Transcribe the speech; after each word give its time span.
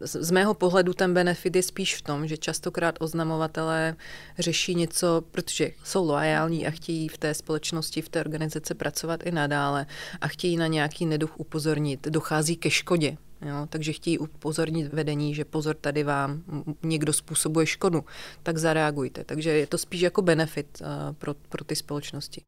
z 0.00 0.30
mého 0.30 0.54
pohledu 0.54 0.94
ten 0.94 1.14
benefit 1.14 1.56
je 1.56 1.62
spíš 1.62 1.96
v 1.96 2.02
tom, 2.02 2.26
že 2.26 2.36
častokrát 2.36 2.94
oznamovatelé 3.00 3.96
řeší 4.38 4.74
něco, 4.74 5.22
protože 5.30 5.70
jsou 5.84 6.06
loajální 6.06 6.66
a 6.66 6.70
chtějí 6.70 7.08
v 7.08 7.18
té 7.18 7.34
společnosti, 7.34 8.02
v 8.02 8.08
té 8.08 8.20
organizaci 8.20 8.74
pracovat 8.74 9.22
i 9.26 9.30
nadále 9.30 9.86
a 10.20 10.28
chtějí 10.28 10.56
na 10.56 10.66
nějaký 10.66 11.06
neduch 11.06 11.40
upozornit. 11.40 12.06
Dochází 12.08 12.56
ke 12.56 12.70
škodě. 12.70 13.16
Jo, 13.42 13.66
takže 13.68 13.92
chtějí 13.92 14.18
upozornit 14.18 14.92
vedení, 14.92 15.34
že 15.34 15.44
pozor, 15.44 15.76
tady 15.80 16.04
vám 16.04 16.42
někdo 16.82 17.12
způsobuje 17.12 17.66
škodu, 17.66 18.04
tak 18.42 18.58
zareagujte. 18.58 19.24
Takže 19.24 19.50
je 19.50 19.66
to 19.66 19.78
spíš 19.78 20.00
jako 20.00 20.22
benefit 20.22 20.80
uh, 20.80 20.86
pro, 21.12 21.34
pro 21.34 21.64
ty 21.64 21.76
společnosti. 21.76 22.42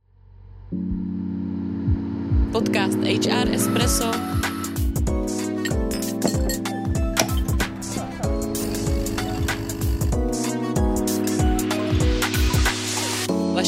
Podcast 2.52 2.98
HR 2.98 3.54
Espresso 3.54 4.29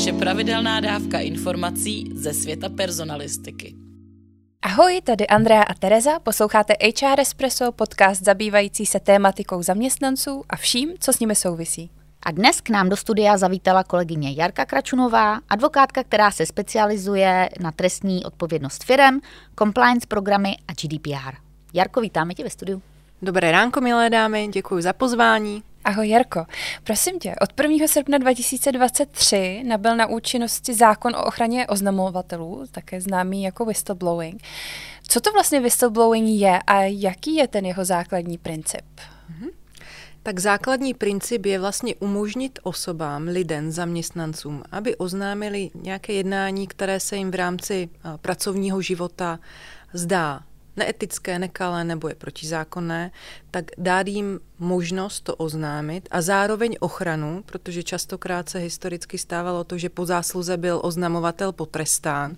vaše 0.02 0.12
pravidelná 0.12 0.80
dávka 0.80 1.18
informací 1.18 2.10
ze 2.14 2.34
světa 2.34 2.68
personalistiky. 2.68 3.74
Ahoj, 4.62 5.00
tady 5.04 5.26
Andrea 5.26 5.62
a 5.62 5.74
Tereza, 5.74 6.18
posloucháte 6.18 6.74
HR 6.84 7.20
Espresso, 7.20 7.72
podcast 7.72 8.24
zabývající 8.24 8.86
se 8.86 9.00
tématikou 9.00 9.62
zaměstnanců 9.62 10.44
a 10.50 10.56
vším, 10.56 10.94
co 11.00 11.12
s 11.12 11.18
nimi 11.18 11.34
souvisí. 11.34 11.90
A 12.22 12.30
dnes 12.30 12.60
k 12.60 12.70
nám 12.70 12.88
do 12.88 12.96
studia 12.96 13.36
zavítala 13.36 13.84
kolegyně 13.84 14.32
Jarka 14.32 14.64
Kračunová, 14.64 15.40
advokátka, 15.48 16.04
která 16.04 16.30
se 16.30 16.46
specializuje 16.46 17.50
na 17.60 17.72
trestní 17.72 18.24
odpovědnost 18.24 18.84
firem, 18.84 19.20
compliance 19.58 20.06
programy 20.06 20.56
a 20.68 20.72
GDPR. 20.72 21.36
Jarko, 21.74 22.00
vítáme 22.00 22.34
tě 22.34 22.44
ve 22.44 22.50
studiu. 22.50 22.82
Dobré 23.22 23.52
ránko, 23.52 23.80
milé 23.80 24.10
dámy, 24.10 24.48
děkuji 24.52 24.82
za 24.82 24.92
pozvání. 24.92 25.62
Ahoj 25.84 26.08
Jarko, 26.08 26.44
prosím 26.84 27.18
tě, 27.18 27.34
od 27.40 27.60
1. 27.62 27.86
srpna 27.86 28.18
2023 28.18 29.62
nabyl 29.66 29.96
na 29.96 30.06
účinnosti 30.06 30.74
zákon 30.74 31.16
o 31.16 31.24
ochraně 31.24 31.66
oznamovatelů, 31.66 32.64
také 32.70 33.00
známý 33.00 33.42
jako 33.42 33.64
whistleblowing. 33.64 34.42
Co 35.08 35.20
to 35.20 35.32
vlastně 35.32 35.60
whistleblowing 35.60 36.28
je 36.28 36.58
a 36.66 36.82
jaký 36.82 37.34
je 37.34 37.48
ten 37.48 37.66
jeho 37.66 37.84
základní 37.84 38.38
princip? 38.38 38.84
Mm-hmm. 39.00 39.50
Tak 40.22 40.38
základní 40.38 40.94
princip 40.94 41.46
je 41.46 41.58
vlastně 41.58 41.94
umožnit 41.94 42.58
osobám, 42.62 43.22
lidem, 43.22 43.70
zaměstnancům, 43.70 44.62
aby 44.72 44.96
oznámili 44.96 45.70
nějaké 45.74 46.12
jednání, 46.12 46.66
které 46.66 47.00
se 47.00 47.16
jim 47.16 47.30
v 47.30 47.34
rámci 47.34 47.88
pracovního 48.20 48.82
života 48.82 49.38
zdá 49.92 50.40
neetické, 50.76 51.38
nekalé 51.38 51.84
nebo 51.84 52.08
je 52.08 52.14
protizákonné, 52.14 53.10
tak 53.50 53.64
dát 53.78 54.06
jim 54.06 54.40
možnost 54.58 55.20
to 55.20 55.36
oznámit 55.36 56.08
a 56.10 56.22
zároveň 56.22 56.76
ochranu, 56.80 57.42
protože 57.46 57.82
častokrát 57.82 58.48
se 58.48 58.58
historicky 58.58 59.18
stávalo 59.18 59.64
to, 59.64 59.78
že 59.78 59.88
po 59.88 60.06
zásluze 60.06 60.56
byl 60.56 60.80
oznamovatel 60.84 61.52
potrestán, 61.52 62.36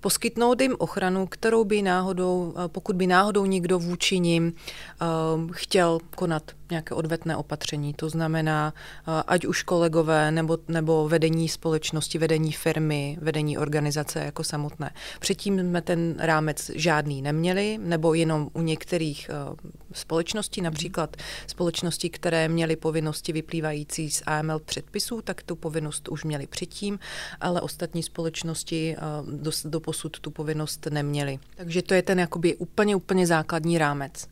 poskytnout 0.00 0.60
jim 0.60 0.76
ochranu, 0.78 1.26
kterou 1.26 1.64
by 1.64 1.82
náhodou, 1.82 2.54
pokud 2.66 2.96
by 2.96 3.06
náhodou 3.06 3.46
někdo 3.46 3.78
vůči 3.78 4.18
ním 4.18 4.52
uh, 4.52 5.50
chtěl 5.52 5.98
konat 6.16 6.42
nějaké 6.74 6.94
odvetné 6.94 7.36
opatření, 7.36 7.94
to 7.94 8.08
znamená, 8.10 8.74
uh, 8.74 9.14
ať 9.26 9.46
už 9.46 9.62
kolegové 9.62 10.30
nebo, 10.30 10.58
nebo 10.68 11.08
vedení 11.08 11.48
společnosti, 11.48 12.18
vedení 12.18 12.52
firmy, 12.52 13.18
vedení 13.20 13.58
organizace 13.58 14.24
jako 14.24 14.44
samotné. 14.44 14.90
Předtím 15.20 15.58
jsme 15.58 15.82
ten 15.82 16.14
rámec 16.18 16.70
žádný 16.74 17.22
neměli, 17.22 17.78
nebo 17.82 18.14
jenom 18.14 18.50
u 18.52 18.62
některých 18.62 19.30
uh, 19.30 19.56
společností, 19.92 20.60
například 20.60 21.16
společnosti, 21.46 22.10
které 22.10 22.48
měly 22.48 22.76
povinnosti 22.76 23.32
vyplývající 23.32 24.10
z 24.10 24.22
AML 24.26 24.58
předpisů, 24.58 25.22
tak 25.22 25.42
tu 25.42 25.56
povinnost 25.56 26.08
už 26.08 26.24
měly 26.24 26.46
předtím, 26.46 26.98
ale 27.40 27.60
ostatní 27.60 28.02
společnosti 28.02 28.96
do, 29.30 29.50
do 29.64 29.80
posud 29.80 30.20
tu 30.20 30.30
povinnost 30.30 30.86
neměly. 30.90 31.38
Takže 31.56 31.82
to 31.82 31.94
je 31.94 32.02
ten 32.02 32.18
jakoby 32.20 32.56
úplně, 32.56 32.96
úplně 32.96 33.26
základní 33.26 33.78
rámec. 33.78 34.28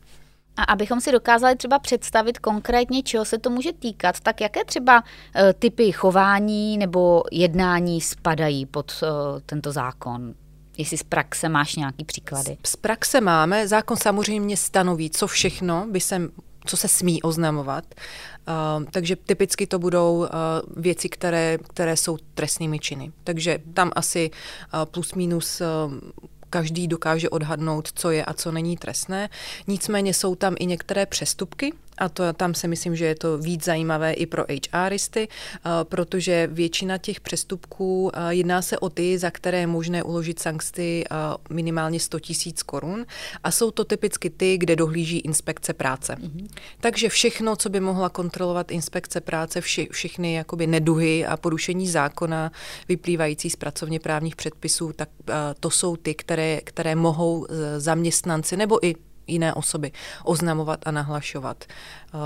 A 0.57 0.63
abychom 0.63 1.01
si 1.01 1.11
dokázali 1.11 1.55
třeba 1.55 1.79
představit 1.79 2.39
konkrétně, 2.39 3.03
čeho 3.03 3.25
se 3.25 3.37
to 3.37 3.49
může 3.49 3.73
týkat, 3.73 4.19
tak 4.19 4.41
jaké 4.41 4.65
třeba 4.65 5.03
e, 5.35 5.53
typy 5.53 5.91
chování 5.91 6.77
nebo 6.77 7.23
jednání 7.31 8.01
spadají 8.01 8.65
pod 8.65 8.91
e, 8.91 9.05
tento 9.45 9.71
zákon? 9.71 10.33
Jestli 10.77 10.97
z 10.97 11.03
praxe 11.03 11.49
máš 11.49 11.75
nějaký 11.75 12.05
příklady? 12.05 12.57
Z, 12.63 12.69
z 12.69 12.75
praxe 12.75 13.21
máme. 13.21 13.67
Zákon 13.67 13.97
samozřejmě 13.97 14.57
stanoví, 14.57 15.09
co 15.09 15.27
všechno 15.27 15.87
by 15.91 15.99
se 15.99 16.21
co 16.65 16.77
se 16.77 16.87
smí 16.87 17.21
oznamovat. 17.21 17.85
Uh, 18.77 18.85
takže 18.91 19.15
typicky 19.15 19.67
to 19.67 19.79
budou 19.79 20.17
uh, 20.17 20.27
věci, 20.77 21.09
které, 21.09 21.57
které 21.57 21.97
jsou 21.97 22.17
trestnými 22.33 22.79
činy. 22.79 23.11
Takže 23.23 23.59
tam 23.73 23.91
asi 23.95 24.31
uh, 24.31 24.85
plus 24.85 25.13
minus 25.13 25.61
uh, 25.61 25.93
každý 26.53 26.87
dokáže 26.87 27.29
odhadnout, 27.29 27.89
co 27.95 28.11
je 28.11 28.25
a 28.25 28.33
co 28.33 28.51
není 28.51 28.77
trestné. 28.77 29.29
Nicméně 29.67 30.13
jsou 30.13 30.35
tam 30.35 30.55
i 30.59 30.65
některé 30.65 31.05
přestupky, 31.05 31.73
a 31.97 32.09
to 32.09 32.33
tam 32.33 32.53
si 32.53 32.67
myslím, 32.67 32.95
že 32.95 33.05
je 33.05 33.15
to 33.15 33.37
víc 33.37 33.63
zajímavé 33.65 34.13
i 34.13 34.25
pro 34.25 34.45
HRisty, 34.73 35.27
eh, 35.27 35.69
protože 35.83 36.47
většina 36.51 36.97
těch 36.97 37.19
přestupků 37.19 38.11
eh, 38.13 38.33
jedná 38.33 38.61
se 38.61 38.79
o 38.79 38.89
ty, 38.89 39.17
za 39.17 39.31
které 39.31 39.59
je 39.59 39.67
možné 39.67 40.03
uložit 40.03 40.39
sankci 40.39 41.03
eh, 41.03 41.15
minimálně 41.49 41.99
100 41.99 42.19
tisíc 42.19 42.63
korun 42.63 43.05
a 43.43 43.51
jsou 43.51 43.71
to 43.71 43.85
typicky 43.85 44.29
ty, 44.29 44.57
kde 44.57 44.75
dohlíží 44.75 45.19
inspekce 45.19 45.73
práce. 45.73 46.15
Mm-hmm. 46.15 46.47
Takže 46.81 47.09
všechno, 47.09 47.55
co 47.55 47.69
by 47.69 47.79
mohla 47.79 48.09
kontrolovat 48.09 48.71
inspekce 48.71 49.21
práce, 49.21 49.61
vši, 49.61 49.87
všechny 49.91 50.33
jakoby 50.33 50.67
neduhy 50.67 51.25
a 51.25 51.37
porušení 51.37 51.87
zákona 51.87 52.51
vyplývající 52.87 53.49
z 53.49 53.55
pracovně 53.55 53.99
právních 53.99 54.35
předpisů, 54.35 54.93
tak 54.93 55.09
to 55.59 55.69
jsou 55.69 55.95
ty, 55.95 56.15
které, 56.15 56.61
které 56.61 56.95
mohou 56.95 57.47
zaměstnanci 57.77 58.57
nebo 58.57 58.85
i 58.85 58.95
jiné 59.27 59.53
osoby 59.53 59.91
oznamovat 60.23 60.79
a 60.85 60.91
nahlašovat. 60.91 61.65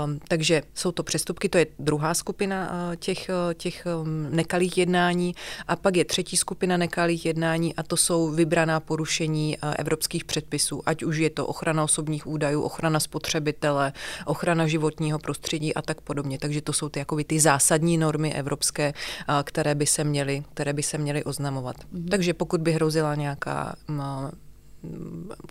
Um, 0.04 0.20
takže 0.28 0.62
jsou 0.74 0.92
to 0.92 1.02
přestupky, 1.02 1.48
to 1.48 1.58
je 1.58 1.66
druhá 1.78 2.14
skupina 2.14 2.70
uh, 2.70 2.96
těch, 2.96 3.30
uh, 3.48 3.54
těch 3.54 3.86
um, 4.02 4.26
nekalých 4.30 4.78
jednání 4.78 5.34
a 5.68 5.76
pak 5.76 5.96
je 5.96 6.04
třetí 6.04 6.36
skupina 6.36 6.76
nekalých 6.76 7.26
jednání 7.26 7.74
a 7.74 7.82
to 7.82 7.96
jsou 7.96 8.30
vybraná 8.30 8.80
porušení 8.80 9.58
uh, 9.58 9.74
evropských 9.78 10.24
předpisů, 10.24 10.82
ať 10.86 11.02
už 11.02 11.16
je 11.16 11.30
to 11.30 11.46
ochrana 11.46 11.84
osobních 11.84 12.26
údajů, 12.26 12.62
ochrana 12.62 13.00
spotřebitele, 13.00 13.92
ochrana 14.26 14.66
životního 14.66 15.18
prostředí 15.18 15.74
a 15.74 15.82
tak 15.82 16.00
podobně. 16.00 16.38
Takže 16.38 16.62
to 16.62 16.72
jsou 16.72 16.88
ty, 16.88 16.98
jakoby, 16.98 17.24
ty 17.24 17.40
zásadní 17.40 17.98
normy 17.98 18.34
evropské, 18.34 18.92
uh, 18.92 19.34
které 19.44 19.74
by 19.74 19.86
se 19.86 20.04
měly, 20.04 20.44
které 20.54 20.72
by 20.72 20.82
se 20.82 20.98
měly 20.98 21.24
oznamovat. 21.24 21.76
Mm-hmm. 21.76 22.08
Takže 22.08 22.34
pokud 22.34 22.60
by 22.60 22.72
hrozila 22.72 23.14
nějaká 23.14 23.74
um, 23.88 24.02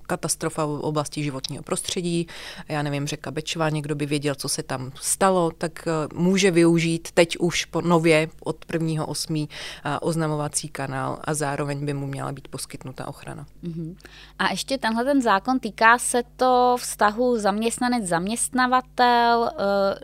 katastrofa 0.07 0.65
v 0.65 0.79
oblasti 0.79 1.23
životního 1.23 1.63
prostředí, 1.63 2.27
já 2.67 2.81
nevím, 2.81 3.07
řeka 3.07 3.31
Bečva, 3.31 3.69
někdo 3.69 3.95
by 3.95 4.05
věděl, 4.05 4.35
co 4.35 4.49
se 4.49 4.63
tam 4.63 4.91
stalo, 5.01 5.51
tak 5.57 5.88
eh, 5.88 5.91
může 6.13 6.51
využít 6.51 7.11
teď 7.11 7.38
už 7.38 7.65
po 7.65 7.81
nově 7.81 8.29
od 8.43 8.65
1.8. 8.65 9.47
Eh, 9.85 9.99
oznamovací 9.99 10.69
kanál 10.69 11.19
a 11.23 11.33
zároveň 11.33 11.85
by 11.85 11.93
mu 11.93 12.07
měla 12.07 12.31
být 12.31 12.47
poskytnuta 12.47 13.07
ochrana. 13.07 13.45
Uh-huh. 13.63 13.95
A 14.39 14.51
ještě 14.51 14.77
tenhle 14.77 15.03
ten 15.03 15.21
zákon 15.21 15.59
týká 15.59 15.97
se 15.97 16.23
to 16.35 16.75
vztahu 16.79 17.38
zaměstnanec-zaměstnavatel 17.38 19.51
eh, 19.51 19.53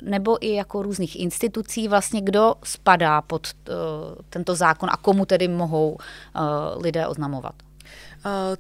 nebo 0.02 0.46
i 0.46 0.54
jako 0.54 0.82
různých 0.82 1.20
institucí, 1.20 1.88
vlastně 1.88 2.22
kdo 2.22 2.56
spadá 2.64 3.22
pod 3.22 3.48
tento 4.30 4.56
zákon 4.56 4.90
a 4.92 4.98
komu 4.98 5.26
tedy 5.26 5.48
mohou 5.48 5.98
lidé 6.78 7.08
oznamovat? 7.08 7.56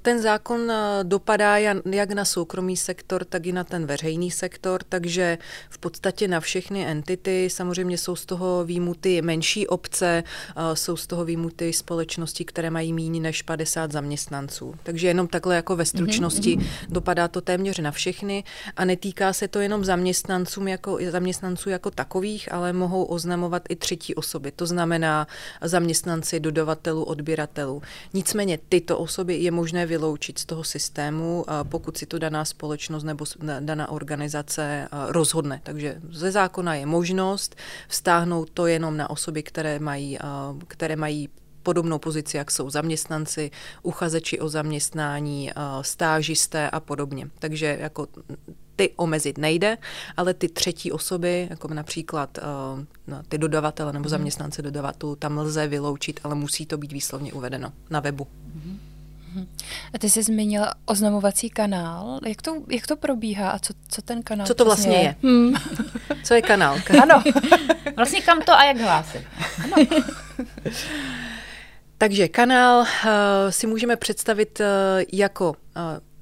Ten 0.01 0.21
zákon 0.21 0.71
dopadá 1.03 1.57
jak 1.85 2.11
na 2.13 2.25
soukromý 2.25 2.77
sektor, 2.77 3.25
tak 3.25 3.45
i 3.45 3.51
na 3.51 3.63
ten 3.63 3.85
veřejný 3.85 4.31
sektor, 4.31 4.83
takže 4.89 5.37
v 5.69 5.77
podstatě 5.77 6.27
na 6.27 6.39
všechny 6.39 6.85
entity. 6.85 7.49
Samozřejmě 7.49 7.97
jsou 7.97 8.15
z 8.15 8.25
toho 8.25 8.65
výjimuty 8.65 9.21
menší 9.21 9.67
obce, 9.67 10.23
jsou 10.73 10.95
z 10.95 11.07
toho 11.07 11.25
výjimuty 11.25 11.73
společnosti, 11.73 12.45
které 12.45 12.69
mají 12.69 12.93
méně 12.93 13.19
než 13.19 13.41
50 13.41 13.91
zaměstnanců. 13.91 14.75
Takže 14.83 15.07
jenom 15.07 15.27
takhle 15.27 15.55
jako 15.55 15.75
ve 15.75 15.85
stručnosti 15.85 16.57
mm-hmm. 16.57 16.67
dopadá 16.89 17.27
to 17.27 17.41
téměř 17.41 17.79
na 17.79 17.91
všechny 17.91 18.43
a 18.75 18.85
netýká 18.85 19.33
se 19.33 19.47
to 19.47 19.59
jenom 19.59 19.85
zaměstnancům 19.85 20.67
jako, 20.67 20.97
zaměstnanců 21.09 21.69
jako 21.69 21.91
takových, 21.91 22.51
ale 22.51 22.73
mohou 22.73 23.03
oznamovat 23.03 23.63
i 23.69 23.75
třetí 23.75 24.15
osoby. 24.15 24.51
To 24.51 24.65
znamená 24.65 25.27
zaměstnanci, 25.61 26.39
dodavatelů, 26.39 27.03
odběratelů. 27.03 27.81
Nicméně 28.13 28.59
tyto 28.69 28.97
osoby 28.97 29.35
je 29.35 29.52
možné 29.53 29.85
vyloučit 29.85 30.39
z 30.39 30.45
toho 30.45 30.63
systému, 30.63 31.45
pokud 31.63 31.97
si 31.97 32.05
to 32.05 32.19
daná 32.19 32.45
společnost 32.45 33.03
nebo 33.03 33.25
daná 33.59 33.89
organizace 33.89 34.87
rozhodne. 34.91 35.61
Takže 35.63 35.95
ze 36.09 36.31
zákona 36.31 36.75
je 36.75 36.85
možnost 36.85 37.55
vztáhnout 37.87 38.49
to 38.49 38.67
jenom 38.67 38.97
na 38.97 39.09
osoby, 39.09 39.43
které 39.43 39.79
mají, 39.79 40.17
které 40.67 40.95
mají 40.95 41.29
podobnou 41.63 41.99
pozici, 41.99 42.37
jak 42.37 42.51
jsou 42.51 42.69
zaměstnanci, 42.69 43.51
uchazeči 43.83 44.39
o 44.39 44.49
zaměstnání, 44.49 45.51
stážisté 45.81 46.69
a 46.69 46.79
podobně. 46.79 47.29
Takže 47.39 47.77
jako 47.81 48.07
ty 48.75 48.93
omezit 48.95 49.37
nejde, 49.37 49.77
ale 50.17 50.33
ty 50.33 50.49
třetí 50.49 50.91
osoby, 50.91 51.47
jako 51.49 51.67
například 51.67 52.37
uh, 53.07 53.23
ty 53.29 53.37
dodavatele 53.37 53.93
nebo 53.93 54.03
mhm. 54.03 54.09
zaměstnance 54.09 54.61
dodavatelů, 54.61 55.15
tam 55.15 55.37
lze 55.37 55.67
vyloučit, 55.67 56.19
ale 56.23 56.35
musí 56.35 56.65
to 56.65 56.77
být 56.77 56.91
výslovně 56.91 57.33
uvedeno 57.33 57.73
na 57.89 57.99
webu. 57.99 58.23
Mm-hmm. 58.23 58.92
A 59.93 59.97
ty 59.99 60.09
jsi 60.09 60.23
zmínil 60.23 60.65
oznamovací 60.85 61.49
kanál. 61.49 62.19
Jak 62.27 62.41
to, 62.41 62.55
jak 62.69 62.87
to 62.87 62.95
probíhá 62.95 63.49
a 63.49 63.59
co, 63.59 63.73
co 63.87 64.01
ten 64.01 64.23
kanál 64.23 64.47
Co 64.47 64.53
to 64.55 64.65
vlastně 64.65 64.97
je? 64.97 65.03
je? 65.03 65.15
Hmm. 65.23 65.53
Co 66.23 66.33
je 66.33 66.41
kanál? 66.41 66.79
Ano. 67.01 67.23
vlastně 67.95 68.21
kam 68.21 68.41
to 68.41 68.53
a 68.53 68.63
jak 68.63 68.77
hlásit? 68.77 69.21
Ano. 69.63 69.85
Takže 71.97 72.27
kanál 72.27 72.79
uh, 72.79 72.85
si 73.49 73.67
můžeme 73.67 73.95
představit 73.95 74.59
uh, 74.59 74.65
jako 75.13 75.49
uh, 75.49 75.55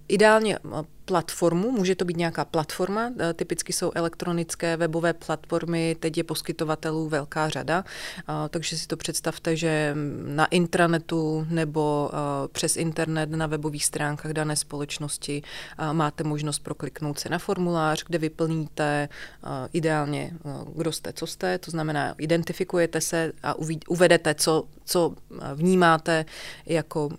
ideálně 0.08 0.58
platformu, 1.06 1.72
může 1.72 1.96
to 1.96 2.06
být 2.06 2.18
nějaká 2.18 2.46
platforma, 2.46 3.12
eh, 3.20 3.34
typicky 3.34 3.74
jsou 3.74 3.92
elektronické 3.96 4.78
webové 4.78 5.14
platformy, 5.14 5.96
teď 6.00 6.18
je 6.18 6.24
poskytovatelů 6.24 7.10
velká 7.10 7.50
řada, 7.50 7.84
eh, 8.20 8.50
takže 8.50 8.78
si 8.78 8.88
to 8.88 8.98
představte, 8.98 9.56
že 9.56 9.96
na 10.26 10.46
intranetu 10.46 11.48
nebo 11.50 12.10
eh, 12.14 12.48
přes 12.48 12.78
internet 12.78 13.30
na 13.30 13.48
webových 13.48 13.86
stránkách 13.86 14.32
dané 14.32 14.56
společnosti 14.56 15.44
máte 15.92 16.24
možnost 16.24 16.60
prokliknout 16.60 17.20
se 17.20 17.30
na 17.30 17.38
formulář, 17.38 18.04
kde 18.04 18.18
vyplníte 18.18 19.10
ideálně, 19.74 20.34
kdo 20.76 20.92
jste, 20.92 21.14
co 21.14 21.28
jste, 21.28 21.58
to 21.58 21.72
znamená, 21.72 22.16
identifikujete 22.18 23.02
se 23.02 23.32
a 23.44 23.56
uvedete, 23.88 24.36
co, 24.36 24.64
co 24.86 25.16
vnímáte 25.56 26.26
jako 26.66 27.10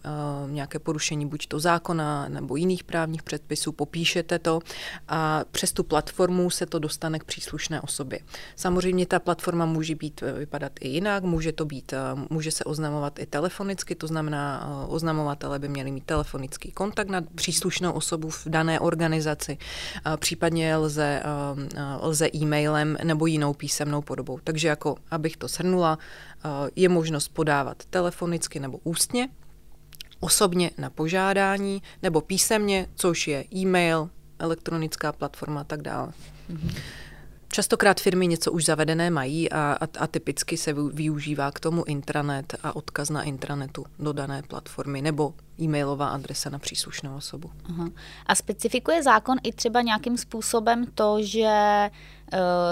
nějaké 0.51 0.79
porušení 0.79 1.27
buď 1.27 1.47
to 1.47 1.61
zákona 1.61 2.29
nebo 2.29 2.57
jiných 2.57 2.85
právních 2.85 3.23
předpisů, 3.23 3.72
popíšete 3.73 4.39
to 4.39 4.61
a 5.09 5.45
přes 5.51 5.73
tu 5.73 5.85
platformu 5.85 6.51
se 6.51 6.67
to 6.67 6.79
dostane 6.79 7.19
k 7.19 7.25
příslušné 7.25 7.81
osobě. 7.81 8.19
Samozřejmě 8.57 9.07
ta 9.07 9.19
platforma 9.19 9.67
může 9.67 9.95
být 9.95 10.23
eh, 10.23 10.33
vypadat 10.33 10.73
i 10.81 10.89
jinak, 10.89 11.25
může 11.25 11.53
to 11.53 11.65
být, 11.65 11.93
eh, 11.93 11.99
může 12.31 12.51
se 12.51 12.65
oznamovat 12.65 13.19
i 13.19 13.27
telefonicky, 13.27 13.95
to 13.95 14.07
znamená, 14.07 14.43
eh, 14.65 14.87
oznamovatele 14.87 15.59
by 15.59 15.69
měli 15.69 15.91
mít 15.91 16.05
telefonický 16.05 16.73
kontakt 16.73 17.09
na 17.09 17.21
příslušnou 17.35 17.93
osobu 17.93 18.31
v 18.31 18.47
dané 18.47 18.81
organizaci, 18.81 19.59
případně 20.17 20.77
lze, 20.77 21.23
lze 22.01 22.29
e-mailem 22.35 22.97
nebo 23.05 23.27
jinou 23.27 23.55
písemnou 23.55 24.03
podobou. 24.03 24.39
Takže 24.45 24.69
jako, 24.69 24.97
abych 25.11 25.37
to 25.37 25.49
shrnula, 25.49 25.99
je 26.77 26.89
možnost 26.89 27.29
podávat 27.29 27.85
telefonicky 27.91 28.61
nebo 28.61 28.79
ústně, 28.85 29.29
osobně 30.23 30.71
na 30.79 30.91
požádání 30.91 31.83
nebo 32.03 32.21
písemně, 32.21 32.87
což 32.95 33.29
je 33.29 33.45
e-mail, 33.55 34.11
elektronická 34.39 35.13
platforma 35.13 35.61
a 35.61 35.65
tak 35.65 35.83
dále. 35.83 36.13
Častokrát 37.49 38.01
firmy 38.01 38.27
něco 38.27 38.53
už 38.53 38.65
zavedené 38.65 39.11
mají 39.11 39.53
a, 39.53 39.77
a, 39.81 39.89
a 39.99 40.07
typicky 40.07 40.57
se 40.57 40.73
využívá 40.73 41.51
k 41.51 41.61
tomu 41.61 41.85
intranet 41.85 42.55
a 42.63 42.77
odkaz 42.77 43.11
na 43.11 43.23
intranetu 43.23 43.85
do 43.99 44.13
dané 44.13 44.43
platformy 44.43 45.03
nebo 45.03 45.35
e-mailová 45.61 46.09
adresa 46.09 46.51
na 46.51 46.59
příslušnou 46.59 47.17
osobu. 47.17 47.51
Aha. 47.65 47.89
A 48.27 48.35
specifikuje 48.35 49.03
zákon 49.03 49.39
i 49.43 49.53
třeba 49.53 49.83
nějakým 49.83 50.17
způsobem 50.17 50.87
to, 50.95 51.17
že 51.21 51.91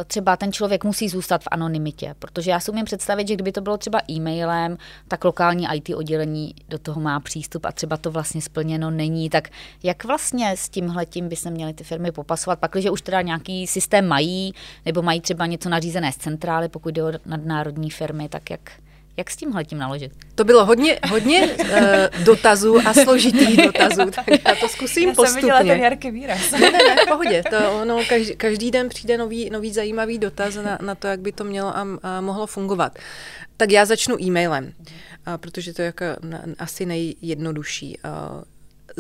třeba 0.07 0.37
ten 0.37 0.53
člověk 0.53 0.85
musí 0.85 1.09
zůstat 1.09 1.43
v 1.43 1.49
anonymitě, 1.51 2.15
protože 2.19 2.51
já 2.51 2.61
si 2.61 2.71
umím 2.71 2.85
představit, 2.85 3.29
že 3.29 3.35
kdyby 3.35 3.53
to 3.53 3.61
bylo 3.61 3.77
třeba 3.77 4.01
e-mailem, 4.11 4.79
tak 5.09 5.25
lokální 5.25 5.67
IT 5.75 5.95
oddělení 5.95 6.55
do 6.69 6.79
toho 6.79 7.01
má 7.01 7.21
přístup 7.21 7.65
a 7.65 7.73
třeba 7.73 7.97
to 7.97 8.11
vlastně 8.11 8.43
splněno 8.43 8.91
není, 8.91 9.31
tak 9.31 9.49
jak 9.83 10.05
vlastně 10.05 10.57
s 10.57 10.69
tímhletím 10.69 11.29
by 11.29 11.37
se 11.37 11.51
měly 11.51 11.75
ty 11.75 11.85
firmy 11.85 12.12
popasovat, 12.12 12.59
pakliže 12.59 12.91
už 12.91 13.03
teda 13.03 13.23
nějaký 13.23 13.67
systém 13.67 14.07
mají, 14.09 14.55
nebo 14.87 15.03
mají 15.03 15.21
třeba 15.21 15.47
něco 15.47 15.69
nařízené 15.69 16.12
z 16.12 16.17
centrály, 16.17 16.69
pokud 16.69 16.95
jde 16.95 17.05
o 17.05 17.12
nadnárodní 17.27 17.91
firmy, 17.91 18.29
tak 18.29 18.51
jak, 18.51 18.71
jak 19.20 19.31
s 19.31 19.37
tímhle 19.37 19.64
tím 19.64 19.78
naložit? 19.78 20.12
To 20.34 20.44
bylo 20.44 20.64
hodně, 20.64 20.99
hodně 21.08 21.46
uh, 21.46 22.25
dotazů 22.25 22.78
a 22.87 22.94
složitých 22.94 23.56
dotazů, 23.56 24.11
tak 24.14 24.26
já 24.28 24.55
to 24.61 24.69
zkusím 24.69 25.08
já 25.08 25.14
postupně. 25.14 25.49
Já 25.50 25.58
jsem 25.58 25.67
ten 25.67 25.81
jarký 25.81 26.11
výraz. 26.11 26.50
Ne, 26.50 26.58
ne, 26.58 26.70
ne, 26.70 26.96
v 27.05 27.08
pohodě. 27.08 27.43
To, 27.50 27.81
ono, 27.82 28.05
každý, 28.08 28.37
každý 28.37 28.70
den 28.70 28.88
přijde 28.88 29.19
nový, 29.19 29.50
nový 29.50 29.72
zajímavý 29.72 30.19
dotaz 30.19 30.55
na, 30.55 30.78
na 30.82 30.94
to, 30.94 31.06
jak 31.06 31.20
by 31.20 31.32
to 31.32 31.44
mělo 31.44 31.76
a, 31.76 31.87
a 32.02 32.20
mohlo 32.20 32.46
fungovat. 32.46 32.99
Tak 33.56 33.70
já 33.70 33.84
začnu 33.84 34.22
e-mailem, 34.22 34.72
a, 35.26 35.38
protože 35.38 35.73
to 35.73 35.82
je 35.82 35.87
jako 35.87 36.05
na, 36.23 36.43
asi 36.58 36.87
nejjednodušší. 36.87 37.99
A, 38.05 38.43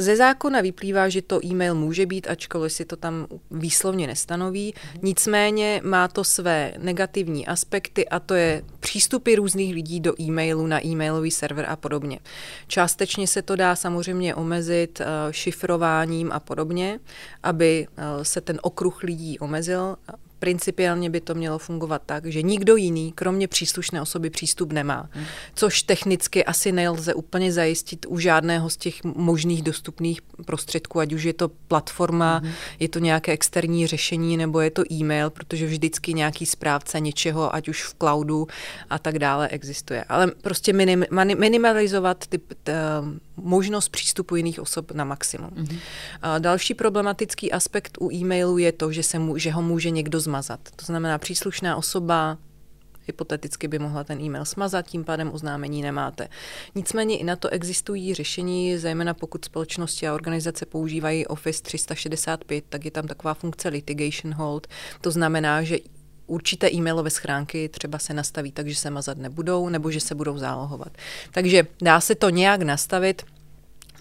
ze 0.00 0.16
zákona 0.16 0.60
vyplývá, 0.60 1.08
že 1.08 1.22
to 1.22 1.44
e-mail 1.44 1.74
může 1.74 2.06
být, 2.06 2.26
ačkoliv 2.30 2.72
si 2.72 2.84
to 2.84 2.96
tam 2.96 3.26
výslovně 3.50 4.06
nestanoví. 4.06 4.74
Nicméně 5.02 5.80
má 5.84 6.08
to 6.08 6.24
své 6.24 6.72
negativní 6.78 7.46
aspekty 7.46 8.08
a 8.08 8.20
to 8.20 8.34
je 8.34 8.62
přístupy 8.80 9.34
různých 9.34 9.74
lidí 9.74 10.00
do 10.00 10.20
e-mailu 10.20 10.66
na 10.66 10.86
e-mailový 10.86 11.30
server 11.30 11.66
a 11.68 11.76
podobně. 11.76 12.18
Částečně 12.66 13.26
se 13.26 13.42
to 13.42 13.56
dá 13.56 13.76
samozřejmě 13.76 14.34
omezit 14.34 15.00
uh, 15.00 15.06
šifrováním 15.30 16.32
a 16.32 16.40
podobně, 16.40 17.00
aby 17.42 17.86
uh, 17.90 18.22
se 18.22 18.40
ten 18.40 18.58
okruh 18.62 19.02
lidí 19.02 19.38
omezil 19.38 19.96
principiálně 20.40 21.10
by 21.10 21.20
to 21.20 21.34
mělo 21.34 21.58
fungovat 21.58 22.02
tak, 22.06 22.26
že 22.26 22.42
nikdo 22.42 22.76
jiný, 22.76 23.12
kromě 23.12 23.48
příslušné 23.48 24.02
osoby, 24.02 24.30
přístup 24.30 24.72
nemá. 24.72 25.08
Hmm. 25.10 25.24
Což 25.54 25.82
technicky 25.82 26.44
asi 26.44 26.72
nelze 26.72 27.14
úplně 27.14 27.52
zajistit 27.52 28.06
u 28.08 28.18
žádného 28.18 28.70
z 28.70 28.76
těch 28.76 29.04
možných 29.04 29.62
dostupných 29.62 30.22
prostředků, 30.22 31.00
ať 31.00 31.12
už 31.12 31.22
je 31.22 31.32
to 31.32 31.48
platforma, 31.48 32.38
hmm. 32.38 32.52
je 32.80 32.88
to 32.88 32.98
nějaké 32.98 33.32
externí 33.32 33.86
řešení, 33.86 34.36
nebo 34.36 34.60
je 34.60 34.70
to 34.70 34.82
e-mail, 34.92 35.30
protože 35.30 35.66
vždycky 35.66 36.14
nějaký 36.14 36.46
správce 36.46 37.00
něčeho, 37.00 37.54
ať 37.54 37.68
už 37.68 37.84
v 37.84 37.94
cloudu 37.94 38.46
a 38.90 38.98
tak 38.98 39.18
dále 39.18 39.48
existuje. 39.48 40.04
Ale 40.04 40.26
prostě 40.26 40.72
minim, 40.72 41.04
minimalizovat 41.36 42.26
ty, 42.26 42.38
t, 42.38 42.72
možnost 43.36 43.88
přístupu 43.88 44.36
jiných 44.36 44.60
osob 44.60 44.92
na 44.92 45.04
maximum. 45.04 45.50
Hmm. 45.56 45.78
A 46.22 46.38
další 46.38 46.74
problematický 46.74 47.52
aspekt 47.52 47.98
u 48.00 48.12
e-mailu 48.12 48.58
je 48.58 48.72
to, 48.72 48.92
že, 48.92 49.02
se 49.02 49.18
mu, 49.18 49.38
že 49.38 49.50
ho 49.50 49.62
může 49.62 49.90
někdo 49.90 50.20
zmazat. 50.30 50.60
To 50.76 50.84
znamená, 50.86 51.18
příslušná 51.18 51.76
osoba 51.76 52.38
hypoteticky 53.06 53.68
by 53.68 53.78
mohla 53.78 54.04
ten 54.04 54.20
e-mail 54.20 54.44
smazat, 54.44 54.86
tím 54.86 55.04
pádem 55.04 55.30
oznámení 55.34 55.82
nemáte. 55.82 56.28
Nicméně 56.74 57.18
i 57.18 57.24
na 57.24 57.36
to 57.36 57.48
existují 57.48 58.14
řešení, 58.14 58.78
zejména 58.78 59.14
pokud 59.14 59.44
společnosti 59.44 60.08
a 60.08 60.14
organizace 60.14 60.66
používají 60.66 61.26
Office 61.26 61.62
365, 61.62 62.64
tak 62.68 62.84
je 62.84 62.90
tam 62.90 63.06
taková 63.06 63.34
funkce 63.34 63.68
litigation 63.68 64.34
hold. 64.34 64.66
To 65.00 65.10
znamená, 65.10 65.62
že 65.62 65.78
určité 66.26 66.70
e-mailové 66.70 67.10
schránky 67.10 67.68
třeba 67.68 67.98
se 67.98 68.14
nastaví 68.14 68.52
tak, 68.52 68.68
že 68.68 68.74
se 68.74 68.90
mazat 68.90 69.18
nebudou, 69.18 69.68
nebo 69.68 69.90
že 69.90 70.00
se 70.00 70.14
budou 70.14 70.38
zálohovat. 70.38 70.92
Takže 71.30 71.66
dá 71.82 72.00
se 72.00 72.14
to 72.14 72.30
nějak 72.30 72.62
nastavit, 72.62 73.22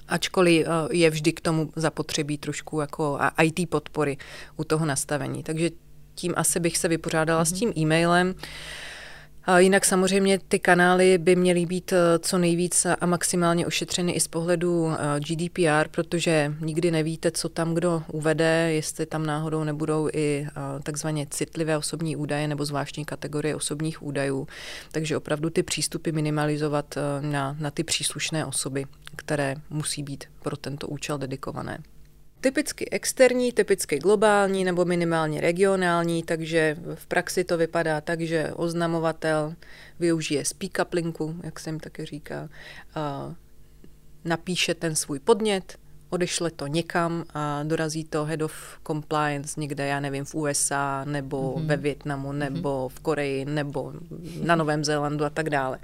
ačkoliv 0.08 0.68
eh, 0.68 0.70
je 0.92 1.10
vždy 1.10 1.34
k 1.34 1.42
tomu 1.42 1.70
zapotřebí 1.76 2.38
trošku 2.38 2.82
jako 2.82 3.20
IT 3.44 3.70
podpory 3.70 4.18
u 4.58 4.64
toho 4.64 4.86
nastavení. 4.86 5.44
Takže 5.44 5.89
tím 6.20 6.34
asi 6.38 6.60
bych 6.60 6.78
se 6.78 6.88
vypořádala 6.88 7.44
mm-hmm. 7.44 7.56
s 7.56 7.60
tím 7.60 7.74
e-mailem. 7.78 8.36
A 9.50 9.60
jinak 9.60 9.86
samozřejmě 9.86 10.40
ty 10.48 10.60
kanály 10.60 11.18
by 11.18 11.36
měly 11.36 11.66
být 11.66 11.94
eh, 11.94 12.20
co 12.20 12.38
nejvíc 12.38 12.86
a 13.02 13.06
maximálně 13.06 13.66
ošetřeny 13.68 14.12
i 14.12 14.20
z 14.20 14.28
pohledu 14.28 14.92
eh, 14.92 15.20
GDPR, 15.20 15.88
protože 15.92 16.54
nikdy 16.60 16.92
nevíte, 16.92 17.32
co 17.32 17.50
tam 17.50 17.74
kdo 17.74 18.04
uvede, 18.12 18.72
jestli 18.74 19.06
tam 19.06 19.26
náhodou 19.26 19.64
nebudou 19.64 20.10
i 20.14 20.48
eh, 20.48 20.80
takzvaně 20.84 21.28
citlivé 21.30 21.78
osobní 21.78 22.16
údaje 22.16 22.48
nebo 22.48 22.66
zvláštní 22.66 23.06
kategorie 23.06 23.56
osobních 23.56 24.04
údajů. 24.04 24.48
Takže 24.92 25.18
opravdu 25.18 25.50
ty 25.50 25.64
přístupy 25.64 26.12
minimalizovat 26.12 26.96
na, 27.22 27.56
na 27.60 27.72
ty 27.72 27.84
příslušné 27.84 28.46
osoby, 28.46 28.86
které 29.16 29.56
musí 29.70 30.04
být 30.04 30.24
pro 30.42 30.58
tento 30.58 30.88
účel 30.88 31.18
dedikované 31.18 31.78
typicky 32.42 32.90
externí, 32.90 33.52
typicky 33.52 34.00
globální 34.00 34.64
nebo 34.64 34.86
minimálně 34.86 35.42
regionální, 35.42 36.24
takže 36.24 36.78
v 36.96 37.08
praxi 37.08 37.44
to 37.44 37.58
vypadá 37.58 38.02
tak, 38.02 38.22
že 38.22 38.52
oznamovatel 38.54 39.56
využije 40.00 40.46
speak 40.46 40.72
up 40.82 40.94
linku, 40.94 41.36
jak 41.44 41.60
jsem 41.60 41.80
taky 41.80 42.06
říká, 42.06 42.50
napíše 44.26 44.74
ten 44.74 44.96
svůj 44.96 45.20
podnět, 45.20 45.78
odešle 46.10 46.52
to 46.52 46.68
někam 46.68 47.24
a 47.34 47.64
dorazí 47.64 48.04
to 48.04 48.26
head 48.26 48.42
of 48.42 48.54
compliance 48.88 49.60
někde, 49.60 49.88
já 49.88 50.00
nevím, 50.00 50.26
v 50.26 50.36
USA 50.36 51.06
nebo 51.06 51.56
mm-hmm. 51.56 51.66
ve 51.66 51.78
Větnamu 51.78 52.30
mhm. 52.30 52.40
nebo 52.40 52.70
mm-hmm. 52.70 52.90
v 52.90 53.00
Koreji 53.00 53.46
nebo 53.46 53.94
na 54.44 54.56
Novém 54.56 54.84
Zélandu 54.84 55.26
a 55.26 55.30
tak 55.30 55.50
dále. 55.50 55.80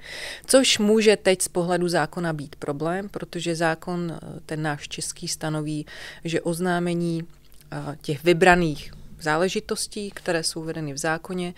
Což 0.46 0.78
může 0.78 1.16
teď 1.16 1.42
z 1.42 1.48
pohledu 1.48 1.88
zákona 1.88 2.32
být 2.32 2.56
problém, 2.56 3.08
protože 3.08 3.56
zákon, 3.56 4.18
ten 4.46 4.62
náš 4.62 4.88
český, 4.88 5.28
stanoví, 5.28 5.86
že 6.24 6.40
oznámení 6.40 7.22
těch 8.00 8.24
vybraných 8.24 8.92
záležitostí, 9.20 10.10
které 10.10 10.42
jsou 10.42 10.60
uvedeny 10.60 10.92
v 10.92 10.98
zákoně, 10.98 11.54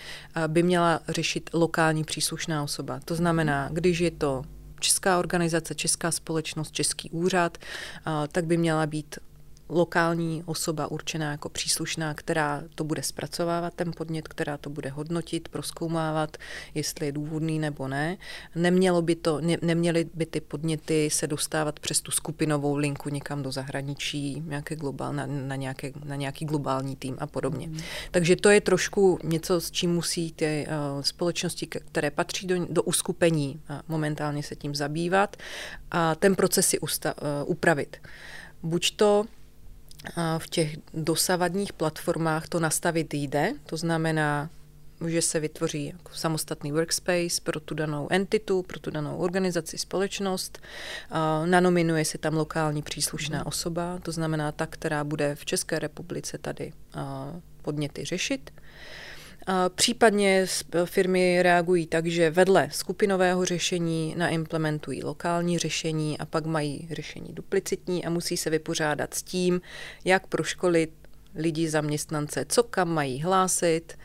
by 0.46 0.62
měla 0.62 1.00
řešit 1.08 1.50
lokální 1.52 2.04
příslušná 2.04 2.62
osoba. 2.62 3.00
To 3.04 3.14
znamená, 3.14 3.68
když 3.72 3.98
je 3.98 4.10
to 4.10 4.44
česká 4.80 5.18
organizace, 5.18 5.74
česká 5.74 6.10
společnost, 6.10 6.72
český 6.72 7.10
úřad, 7.10 7.58
tak 8.32 8.44
by 8.44 8.56
měla 8.56 8.86
být 8.86 9.18
lokální 9.68 10.42
osoba 10.46 10.90
určená 10.90 11.30
jako 11.30 11.48
příslušná, 11.48 12.14
která 12.14 12.62
to 12.74 12.84
bude 12.84 13.02
zpracovávat, 13.02 13.74
ten 13.74 13.92
podnět, 13.96 14.28
která 14.28 14.56
to 14.56 14.70
bude 14.70 14.90
hodnotit, 14.90 15.48
proskoumávat, 15.48 16.36
jestli 16.74 17.06
je 17.06 17.12
důvodný 17.12 17.58
nebo 17.58 17.88
ne. 17.88 18.16
Nemělo 18.54 19.02
by 19.02 19.14
to, 19.14 19.40
ne, 19.40 19.56
neměly 19.62 20.06
by 20.14 20.26
ty 20.26 20.40
podněty 20.40 21.10
se 21.10 21.26
dostávat 21.26 21.80
přes 21.80 22.00
tu 22.00 22.10
skupinovou 22.10 22.76
linku 22.76 23.08
někam 23.08 23.42
do 23.42 23.52
zahraničí, 23.52 24.42
nějaké 24.46 24.76
globál, 24.76 25.12
na, 25.12 25.26
na, 25.26 25.56
nějaké, 25.56 25.92
na 26.04 26.16
nějaký 26.16 26.44
globální 26.44 26.96
tým 26.96 27.16
a 27.18 27.26
podobně. 27.26 27.66
Mm. 27.66 27.78
Takže 28.10 28.36
to 28.36 28.50
je 28.50 28.60
trošku 28.60 29.18
něco, 29.24 29.60
s 29.60 29.70
čím 29.70 29.94
musí 29.94 30.32
ty 30.32 30.66
uh, 30.68 31.02
společnosti, 31.02 31.66
které 31.66 32.10
patří 32.10 32.46
do, 32.46 32.66
do 32.70 32.82
uskupení, 32.82 33.60
uh, 33.70 33.76
momentálně 33.88 34.42
se 34.42 34.56
tím 34.56 34.74
zabývat 34.74 35.36
a 35.90 36.14
ten 36.14 36.36
proces 36.36 36.68
si 36.68 36.80
usta, 36.80 37.14
uh, 37.22 37.50
upravit. 37.50 37.96
Buď 38.62 38.96
to 38.96 39.24
v 40.38 40.48
těch 40.48 40.76
dosavadních 40.94 41.72
platformách 41.72 42.48
to 42.48 42.60
nastavit 42.60 43.14
jde, 43.14 43.52
to 43.66 43.76
znamená, 43.76 44.50
že 45.06 45.22
se 45.22 45.40
vytvoří 45.40 45.86
jako 45.86 46.14
samostatný 46.14 46.72
workspace 46.72 47.40
pro 47.42 47.60
tu 47.60 47.74
danou 47.74 48.08
entitu, 48.10 48.62
pro 48.62 48.80
tu 48.80 48.90
danou 48.90 49.16
organizaci, 49.16 49.78
společnost. 49.78 50.58
Nanominuje 51.44 52.04
se 52.04 52.18
tam 52.18 52.34
lokální 52.34 52.82
příslušná 52.82 53.38
mhm. 53.38 53.46
osoba, 53.46 53.98
to 54.02 54.12
znamená 54.12 54.52
ta, 54.52 54.66
která 54.66 55.04
bude 55.04 55.34
v 55.34 55.44
České 55.44 55.78
republice 55.78 56.38
tady 56.38 56.72
podněty 57.62 58.04
řešit. 58.04 58.50
Případně 59.74 60.46
firmy 60.84 61.42
reagují 61.42 61.86
tak, 61.86 62.06
že 62.06 62.30
vedle 62.30 62.68
skupinového 62.72 63.44
řešení 63.44 64.14
naimplementují 64.18 65.02
lokální 65.04 65.58
řešení 65.58 66.18
a 66.18 66.26
pak 66.26 66.46
mají 66.46 66.88
řešení 66.90 67.32
duplicitní 67.32 68.04
a 68.04 68.10
musí 68.10 68.36
se 68.36 68.50
vypořádat 68.50 69.14
s 69.14 69.22
tím, 69.22 69.60
jak 70.04 70.26
proškolit 70.26 70.90
lidi, 71.34 71.70
zaměstnance, 71.70 72.44
co 72.48 72.62
kam 72.62 72.88
mají 72.88 73.22
hlásit, 73.22 73.98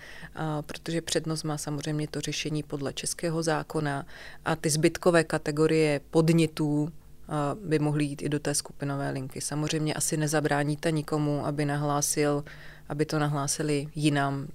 protože 0.61 1.01
přednost 1.01 1.43
má 1.43 1.57
samozřejmě 1.57 2.07
to 2.07 2.21
řešení 2.21 2.63
podle 2.63 2.93
českého 2.93 3.43
zákona 3.43 4.05
a 4.45 4.55
ty 4.55 4.69
zbytkové 4.69 5.23
kategorie 5.23 6.01
podnětů 6.09 6.89
by 7.65 7.79
mohly 7.79 8.03
jít 8.03 8.21
i 8.21 8.29
do 8.29 8.39
té 8.39 8.55
skupinové 8.55 9.09
linky. 9.09 9.41
Samozřejmě 9.41 9.93
asi 9.93 10.17
nezabráníte 10.17 10.91
nikomu, 10.91 11.45
aby 11.45 11.65
nahlásil, 11.65 12.43
aby 12.89 13.05
to 13.05 13.19
nahlásili 13.19 13.87
jinam, 13.95 14.47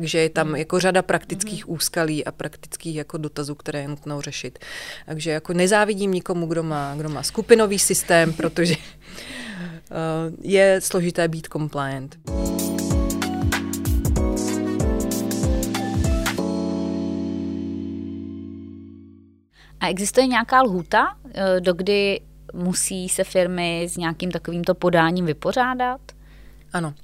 takže 0.00 0.18
je 0.18 0.30
tam 0.30 0.46
mhm. 0.46 0.56
jako 0.56 0.80
řada 0.80 1.02
praktických 1.02 1.66
mhm. 1.66 1.74
úskalí 1.74 2.24
a 2.24 2.32
praktických 2.32 2.96
jako 2.96 3.18
dotazů, 3.18 3.54
které 3.54 3.80
je 3.80 3.88
nutno 3.88 4.20
řešit. 4.20 4.58
Takže 5.06 5.30
jako 5.30 5.52
nezávidím 5.52 6.12
nikomu, 6.12 6.46
kdo 6.46 6.62
má, 6.62 6.94
kdo 6.96 7.08
má 7.08 7.22
skupinový 7.22 7.78
systém, 7.78 8.32
protože 8.36 8.74
eh, 8.74 9.86
je 10.42 10.80
složité 10.80 11.28
být 11.28 11.48
compliant. 11.52 12.16
A 19.80 19.88
existuje 19.88 20.26
nějaká 20.26 20.62
lhůta, 20.62 21.16
eh, 21.34 21.60
dokdy 21.60 22.20
musí 22.54 23.08
se 23.08 23.24
firmy 23.24 23.84
s 23.90 23.96
nějakým 23.96 24.30
takovýmto 24.30 24.74
podáním 24.74 25.26
vypořádat? 25.26 26.00
Ano. 26.72 26.94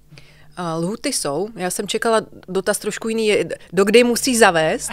Lhuty 0.78 1.12
jsou. 1.12 1.48
Já 1.56 1.70
jsem 1.70 1.88
čekala 1.88 2.20
dotaz 2.48 2.78
trošku 2.78 3.08
jiný. 3.08 3.36
Do 3.72 3.84
kdy 3.84 4.04
musí 4.04 4.36
zavést? 4.38 4.90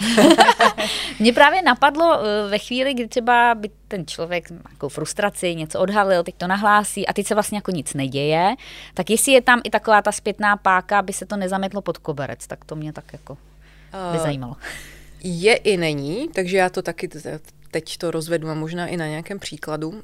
Mně 1.20 1.32
právě 1.32 1.62
napadlo 1.62 2.20
eh, 2.20 2.48
ve 2.48 2.58
chvíli, 2.58 2.94
kdy 2.94 3.08
třeba 3.08 3.54
by 3.54 3.70
ten 3.88 4.06
člověk 4.06 4.52
jako 4.70 4.88
frustraci, 4.88 5.54
něco 5.54 5.80
odhalil, 5.80 6.22
teď 6.22 6.34
to 6.34 6.46
nahlásí 6.46 7.06
a 7.06 7.12
teď 7.12 7.26
se 7.26 7.34
vlastně 7.34 7.58
jako 7.58 7.70
nic 7.70 7.94
neděje, 7.94 8.54
tak 8.94 9.10
jestli 9.10 9.32
je 9.32 9.42
tam 9.42 9.60
i 9.64 9.70
taková 9.70 10.02
ta 10.02 10.12
zpětná 10.12 10.56
páka, 10.56 10.98
aby 10.98 11.12
se 11.12 11.26
to 11.26 11.36
nezametlo 11.36 11.82
pod 11.82 11.98
koberec, 11.98 12.46
tak 12.46 12.64
to 12.64 12.76
mě 12.76 12.92
tak 12.92 13.12
jako 13.12 13.34
by 14.12 14.18
eh, 14.18 14.22
zajímalo. 14.22 14.56
Je 15.22 15.56
i 15.56 15.76
není, 15.76 16.28
takže 16.28 16.56
já 16.56 16.68
to 16.68 16.82
taky 16.82 17.08
teď 17.70 17.96
to 17.96 18.10
rozvedu 18.10 18.48
a 18.48 18.54
možná 18.54 18.86
i 18.86 18.96
na 18.96 19.06
nějakém 19.06 19.38
příkladu. 19.38 20.02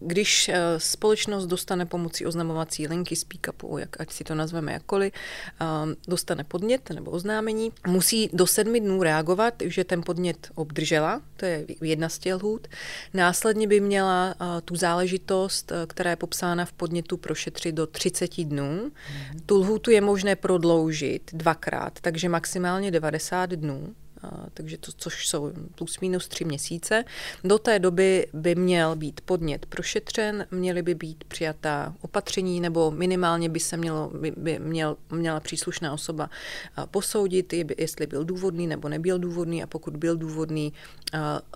Eh, 0.00 0.06
když 0.06 0.48
eh, 0.48 0.54
společnost 0.78 1.46
dostane 1.46 1.86
pomocí 1.86 2.26
oznamovací 2.26 2.86
linky 2.86 3.16
speak 3.16 3.46
upu, 3.54 3.78
jak, 3.78 4.00
ať 4.00 4.10
si 4.12 4.24
to 4.24 4.34
nazveme 4.34 4.72
jakkoliv, 4.72 5.12
eh, 5.60 5.64
dostane 6.08 6.44
podnět 6.44 6.90
nebo 6.90 7.10
oznámení, 7.10 7.72
musí 7.86 8.30
do 8.32 8.46
sedmi 8.46 8.80
dnů 8.80 9.02
reagovat, 9.02 9.54
že 9.64 9.84
ten 9.84 10.02
podnět 10.02 10.48
obdržela, 10.54 11.22
to 11.36 11.44
je 11.44 11.64
jedna 11.80 12.08
z 12.08 12.18
těch 12.18 12.34
lhůt. 12.34 12.68
Následně 13.14 13.68
by 13.68 13.80
měla 13.80 14.34
eh, 14.40 14.60
tu 14.60 14.76
záležitost, 14.76 15.72
která 15.86 16.10
je 16.10 16.16
popsána 16.16 16.64
v 16.64 16.72
podnětu, 16.72 17.16
prošetřit 17.16 17.74
do 17.74 17.86
30 17.86 18.44
dnů. 18.44 18.90
Mm-hmm. 18.90 19.40
Tu 19.46 19.56
lhůtu 19.56 19.90
je 19.90 20.00
možné 20.00 20.36
prodloužit 20.36 21.30
dvakrát, 21.32 22.00
takže 22.00 22.28
maximálně 22.28 22.90
90 22.90 23.50
dnů 23.50 23.94
takže 24.54 24.78
to, 24.78 24.92
což 24.96 25.28
jsou 25.28 25.52
plus 25.74 26.00
minus 26.00 26.28
tři 26.28 26.44
měsíce. 26.44 27.04
Do 27.44 27.58
té 27.58 27.78
doby 27.78 28.26
by 28.32 28.54
měl 28.54 28.96
být 28.96 29.20
podnět 29.20 29.66
prošetřen, 29.66 30.46
měly 30.50 30.82
by 30.82 30.94
být 30.94 31.24
přijatá 31.24 31.94
opatření, 32.00 32.60
nebo 32.60 32.90
minimálně 32.90 33.48
by 33.48 33.60
se 33.60 33.76
mělo, 33.76 34.10
by, 34.20 34.32
by 34.36 34.58
měl, 34.58 34.96
měla 35.10 35.40
příslušná 35.40 35.92
osoba 35.92 36.30
posoudit, 36.90 37.54
jestli 37.78 38.06
byl 38.06 38.24
důvodný 38.24 38.66
nebo 38.66 38.88
nebyl 38.88 39.18
důvodný 39.18 39.62
a 39.62 39.66
pokud 39.66 39.96
byl 39.96 40.16
důvodný, 40.16 40.72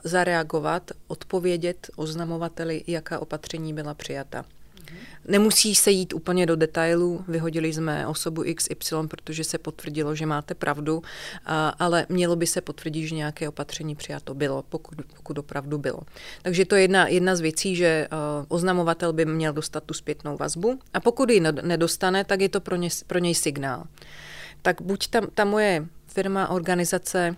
zareagovat, 0.05 0.91
odpovědět 1.09 1.91
oznamovateli, 1.97 2.85
jaká 2.87 3.19
opatření 3.19 3.75
byla 3.75 3.95
přijata. 3.95 4.45
Nemusí 5.29 5.75
se 5.75 5.91
jít 5.91 6.13
úplně 6.13 6.47
do 6.47 6.57
detailů, 6.57 7.25
vyhodili 7.29 7.73
jsme 7.73 8.07
osobu 8.07 8.45
XY, 8.55 8.97
protože 9.09 9.45
se 9.45 9.59
potvrdilo, 9.59 10.15
že 10.15 10.27
máte 10.27 10.55
pravdu, 10.55 11.03
ale 11.79 12.07
mělo 12.09 12.37
by 12.37 12.47
se 12.47 12.61
potvrdit, 12.61 13.07
že 13.07 13.15
nějaké 13.15 13.49
opatření 13.49 13.97
přijato 13.97 14.35
bylo, 14.35 14.65
pokud, 14.69 14.95
pokud 15.17 15.39
opravdu 15.39 15.79
bylo. 15.79 16.01
Takže 16.43 16.65
to 16.65 16.75
je 16.75 16.83
jedna, 16.83 17.09
jedna 17.09 17.37
z 17.37 17.41
věcí, 17.41 17.77
že 17.77 18.09
oznamovatel 18.49 19.13
by 19.13 19.25
měl 19.25 19.53
dostat 19.53 19.85
tu 19.85 19.95
zpětnou 19.95 20.37
vazbu 20.37 20.79
a 20.95 21.01
pokud 21.01 21.31
ji 21.31 21.41
nedostane, 21.63 22.25
tak 22.25 22.41
je 22.41 22.49
to 22.49 22.61
pro, 22.61 22.77
ně, 22.77 22.89
pro 23.07 23.19
něj 23.19 23.35
signál. 23.35 23.85
Tak 24.63 24.83
buď 24.83 25.09
tam 25.09 25.27
ta 25.35 25.45
moje 25.45 25.87
firma, 26.07 26.49
organizace 26.49 27.37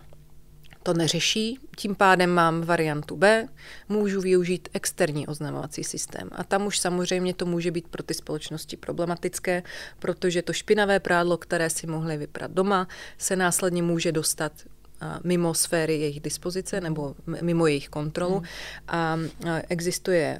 to 0.82 0.94
neřeší, 0.94 1.58
tím 1.76 1.94
pádem 1.94 2.30
mám 2.30 2.62
variantu 2.62 3.16
B, 3.16 3.48
můžu 3.88 4.20
využít 4.20 4.68
externí 4.72 5.26
oznamovací 5.26 5.84
systém. 5.84 6.28
A 6.32 6.44
tam 6.44 6.66
už 6.66 6.78
samozřejmě 6.78 7.34
to 7.34 7.46
může 7.46 7.70
být 7.70 7.88
pro 7.88 8.02
ty 8.02 8.14
společnosti 8.14 8.76
problematické, 8.76 9.62
protože 9.98 10.42
to 10.42 10.52
špinavé 10.52 11.00
prádlo, 11.00 11.36
které 11.36 11.70
si 11.70 11.86
mohly 11.86 12.16
vyprat 12.16 12.50
doma, 12.50 12.88
se 13.18 13.36
následně 13.36 13.82
může 13.82 14.12
dostat 14.12 14.52
mimo 15.24 15.54
sféry 15.54 15.98
jejich 15.98 16.20
dispozice 16.20 16.80
nebo 16.80 17.14
mimo 17.40 17.66
jejich 17.66 17.88
kontrolu. 17.88 18.34
Hmm. 18.34 18.46
A 18.88 19.18
existuje 19.68 20.38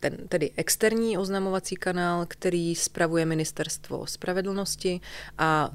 ten 0.00 0.28
tedy 0.28 0.50
externí 0.56 1.18
oznamovací 1.18 1.76
kanál, 1.76 2.26
který 2.28 2.74
spravuje 2.74 3.26
ministerstvo 3.26 4.06
spravedlnosti 4.06 5.00
a 5.38 5.70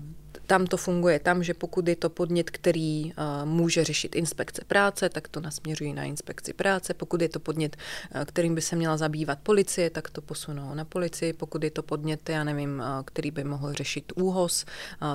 tam 0.45 0.67
to 0.67 0.77
funguje 0.77 1.19
tam, 1.19 1.43
že 1.43 1.53
pokud 1.53 1.87
je 1.87 1.95
to 1.95 2.09
podnět, 2.09 2.49
který 2.49 3.05
uh, 3.05 3.11
může 3.49 3.83
řešit 3.83 4.15
inspekce 4.15 4.61
práce, 4.67 5.09
tak 5.09 5.27
to 5.27 5.39
nasměřují 5.39 5.93
na 5.93 6.03
inspekci 6.03 6.53
práce. 6.53 6.93
Pokud 6.93 7.21
je 7.21 7.29
to 7.29 7.39
podnět, 7.39 7.77
uh, 8.15 8.21
kterým 8.23 8.55
by 8.55 8.61
se 8.61 8.75
měla 8.75 8.97
zabývat 8.97 9.39
policie, 9.43 9.89
tak 9.89 10.09
to 10.09 10.21
posunou 10.21 10.73
na 10.73 10.85
policii. 10.85 11.33
Pokud 11.33 11.63
je 11.63 11.71
to 11.71 11.83
podnět, 11.83 12.29
já 12.29 12.43
nevím, 12.43 12.79
uh, 12.79 13.05
který 13.05 13.31
by 13.31 13.43
mohl 13.43 13.73
řešit 13.73 14.13
úhoz, 14.15 14.65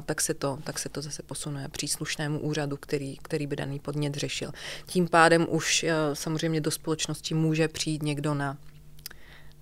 tak, 0.06 0.20
se 0.20 0.34
to, 0.34 0.58
tak 0.64 0.78
se 0.78 0.88
to 0.88 1.02
zase 1.02 1.22
posunuje 1.22 1.68
příslušnému 1.68 2.40
úřadu, 2.40 2.76
který, 2.76 3.16
který 3.16 3.46
by 3.46 3.56
daný 3.56 3.78
podnět 3.78 4.14
řešil. 4.14 4.52
Tím 4.86 5.08
pádem 5.08 5.46
už 5.50 5.86
samozřejmě 6.12 6.60
do 6.60 6.70
společnosti 6.70 7.34
může 7.34 7.68
přijít 7.68 8.02
někdo 8.02 8.34
na 8.34 8.56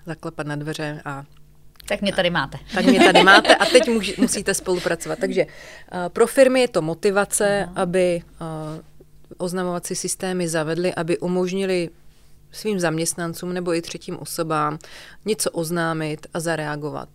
zaklepat 0.07 0.47
na 0.47 0.57
dveře 0.57 1.03
a 1.05 1.25
tak 1.89 2.01
mě 2.03 2.13
tady 2.13 2.31
máte. 2.31 2.59
Tak 2.75 2.85
mě 2.85 3.01
tady 3.01 3.23
máte 3.23 3.57
a 3.57 3.65
teď 3.65 3.89
musíte 4.19 4.55
spolupracovat. 4.55 5.19
Takže 5.19 5.45
uh, 5.45 6.09
pro 6.09 6.27
firmy 6.27 6.61
je 6.61 6.69
to 6.69 6.83
motivace, 6.83 7.69
aby 7.75 8.23
uh, 8.41 8.47
oznamovací 9.37 9.95
systémy 9.95 10.49
zavedly, 10.49 10.95
aby 10.95 11.19
umožnili 11.19 11.91
svým 12.53 12.81
zaměstnancům 12.81 13.53
nebo 13.53 13.75
i 13.75 13.83
třetím 13.83 14.17
osobám 14.19 14.79
něco 15.25 15.51
oznámit 15.51 16.27
a 16.35 16.41
zareagovat. 16.41 17.09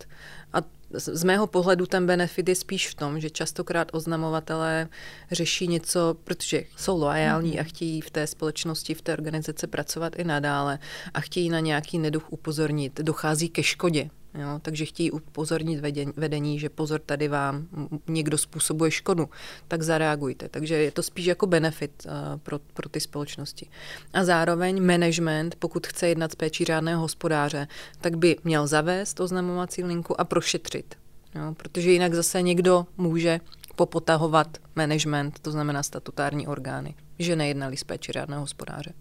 A 0.53 0.58
z 0.94 1.24
mého 1.24 1.48
pohledu 1.48 1.86
ten 1.86 2.08
benefit 2.08 2.50
je 2.50 2.56
spíš 2.56 2.89
v 2.89 2.96
tom, 2.96 3.20
že 3.20 3.30
častokrát 3.30 3.88
oznamovatelé 3.92 4.88
řeší 5.32 5.68
něco, 5.68 6.15
protože 6.24 6.63
jsou 6.77 7.00
loajální 7.00 7.53
mm-hmm. 7.53 7.60
a 7.60 7.63
chtějí 7.63 8.01
v 8.01 8.10
té 8.10 8.27
společnosti, 8.27 8.94
v 8.94 9.01
té 9.01 9.13
organizaci 9.13 9.68
pracovat 9.68 10.15
i 10.15 10.24
nadále 10.24 10.80
a 11.13 11.22
chtějí 11.22 11.50
na 11.50 11.60
nějaký 11.60 12.00
neduch 12.00 12.24
upozornit. 12.30 13.00
Dochází 13.01 13.50
ke 13.50 13.63
škodě 13.63 14.10
Jo? 14.36 14.60
Takže 14.62 14.86
chtějí 14.86 15.12
upozornit 15.12 15.80
vedení, 16.16 16.60
že 16.60 16.70
pozor, 16.70 17.00
tady 17.06 17.28
vám 17.28 17.68
někdo 18.08 18.38
způsobuje 18.38 18.92
škodu, 18.92 19.30
tak 19.68 19.84
zareagujte. 19.84 20.50
Takže 20.50 20.75
je 20.75 20.92
to 20.92 21.04
spíš 21.04 21.25
jako 21.25 21.48
benefit 21.48 22.06
uh, 22.06 22.40
pro, 22.40 22.60
pro 22.60 22.90
ty 22.90 23.00
společnosti. 23.00 23.70
A 24.13 24.24
zároveň 24.24 24.86
management, 24.86 25.56
pokud 25.56 25.88
chce 25.88 26.08
jednat 26.08 26.32
s 26.32 26.36
péčí 26.36 26.66
řádného 26.66 27.02
hospodáře, 27.02 27.68
tak 28.02 28.18
by 28.18 28.36
měl 28.44 28.68
zavést 28.68 29.20
oznamovací 29.20 29.84
linku 29.84 30.22
a 30.22 30.24
prošetřit. 30.24 30.96
Jo? 31.36 31.54
Protože 31.58 31.92
jinak 31.92 32.13
zase 32.13 32.42
někdo 32.42 32.86
může 32.98 33.40
popotahovat 33.75 34.58
management, 34.75 35.40
to 35.40 35.52
znamená 35.52 35.84
statutární 35.84 36.48
orgány, 36.48 36.96
že 37.20 37.36
nejednali 37.36 37.78
s 37.78 37.84
péči 37.84 38.12
řádného 38.12 38.42
hospodáře. 38.42 38.94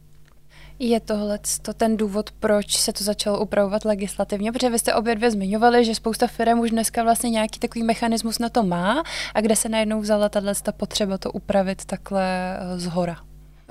Je 0.85 1.01
tohle 1.01 1.39
to 1.63 1.75
ten 1.75 1.97
důvod, 1.97 2.31
proč 2.31 2.77
se 2.77 2.93
to 2.93 3.05
začalo 3.05 3.41
upravovat 3.41 3.85
legislativně? 3.85 4.53
Protože 4.53 4.71
vy 4.71 4.79
jste 4.79 4.95
obě 4.95 5.15
dvě 5.15 5.31
zmiňovali, 5.31 5.85
že 5.85 5.95
spousta 5.95 6.27
firm 6.27 6.59
už 6.59 6.71
dneska 6.71 7.03
vlastně 7.03 7.31
nějaký 7.31 7.59
takový 7.59 7.83
mechanismus 7.83 8.39
na 8.39 8.49
to 8.49 8.63
má 8.63 9.03
a 9.35 9.41
kde 9.41 9.57
se 9.57 9.69
najednou 9.69 10.01
vzala 10.01 10.29
tato 10.29 10.73
potřeba 10.73 11.19
to 11.19 11.33
upravit 11.33 11.85
takhle 11.85 12.59
eh, 12.59 12.79
z 12.79 12.87
hora? 12.87 13.17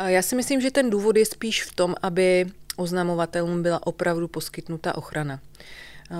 Já 0.05 0.21
si 0.21 0.35
myslím, 0.35 0.61
že 0.61 0.71
ten 0.71 0.89
důvod 0.89 1.15
je 1.15 1.25
spíš 1.25 1.63
v 1.63 1.75
tom, 1.75 1.95
aby 2.01 2.45
oznamovatelům 2.75 3.63
byla 3.63 3.87
opravdu 3.87 4.27
poskytnuta 4.27 4.97
ochrana. 4.97 5.39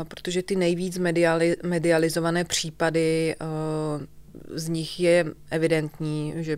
Protože 0.08 0.44
ty 0.44 0.56
nejvíc 0.56 0.98
mediali, 0.98 1.58
medializované 1.64 2.44
případy, 2.44 3.36
eh, 3.36 3.46
z 4.50 4.70
nich 4.70 5.00
je 5.00 5.26
evidentní, 5.52 6.34
že 6.36 6.58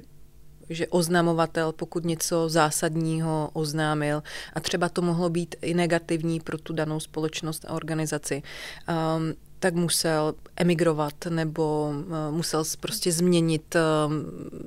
že 0.70 0.88
oznamovatel, 0.88 1.72
pokud 1.72 2.06
něco 2.06 2.50
zásadního 2.50 3.50
oznámil, 3.54 4.24
a 4.54 4.60
třeba 4.60 4.90
to 4.90 5.02
mohlo 5.02 5.30
být 5.30 5.56
i 5.62 5.74
negativní 5.74 6.40
pro 6.40 6.58
tu 6.58 6.74
danou 6.74 7.00
společnost 7.00 7.66
a 7.68 7.74
organizaci, 7.74 8.44
um, 8.90 9.34
tak 9.64 9.76
musel 9.76 10.36
emigrovat 10.56 11.14
nebo 11.30 11.94
uh, 11.96 12.36
musel 12.36 12.64
prostě 12.80 13.12
změnit 13.12 13.76
uh, 13.76 14.14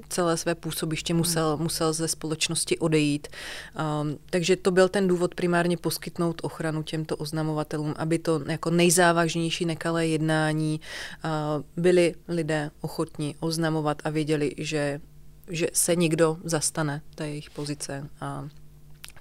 celé 0.08 0.36
své 0.36 0.54
působiště, 0.54 1.14
musel, 1.14 1.56
musel 1.56 1.92
ze 1.92 2.08
společnosti 2.08 2.78
odejít. 2.78 3.28
Um, 3.28 4.18
takže 4.30 4.56
to 4.56 4.70
byl 4.70 4.88
ten 4.88 5.08
důvod 5.08 5.34
primárně 5.34 5.76
poskytnout 5.76 6.40
ochranu 6.44 6.82
těmto 6.82 7.16
oznamovatelům, 7.16 7.94
aby 7.96 8.18
to 8.18 8.40
jako 8.46 8.70
nejzávažnější 8.70 9.64
nekalé 9.64 10.06
jednání 10.06 10.80
uh, 11.24 11.62
byli 11.76 12.14
lidé 12.28 12.70
ochotní 12.80 13.34
oznamovat 13.40 14.02
a 14.04 14.10
věděli, 14.10 14.54
že 14.58 15.00
že 15.48 15.66
se 15.72 15.96
někdo 15.96 16.36
zastane 16.44 17.02
té 17.14 17.28
jejich 17.28 17.50
pozice 17.50 18.08
a 18.20 18.48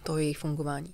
to 0.03 0.17
jejich 0.17 0.37
fungování. 0.37 0.93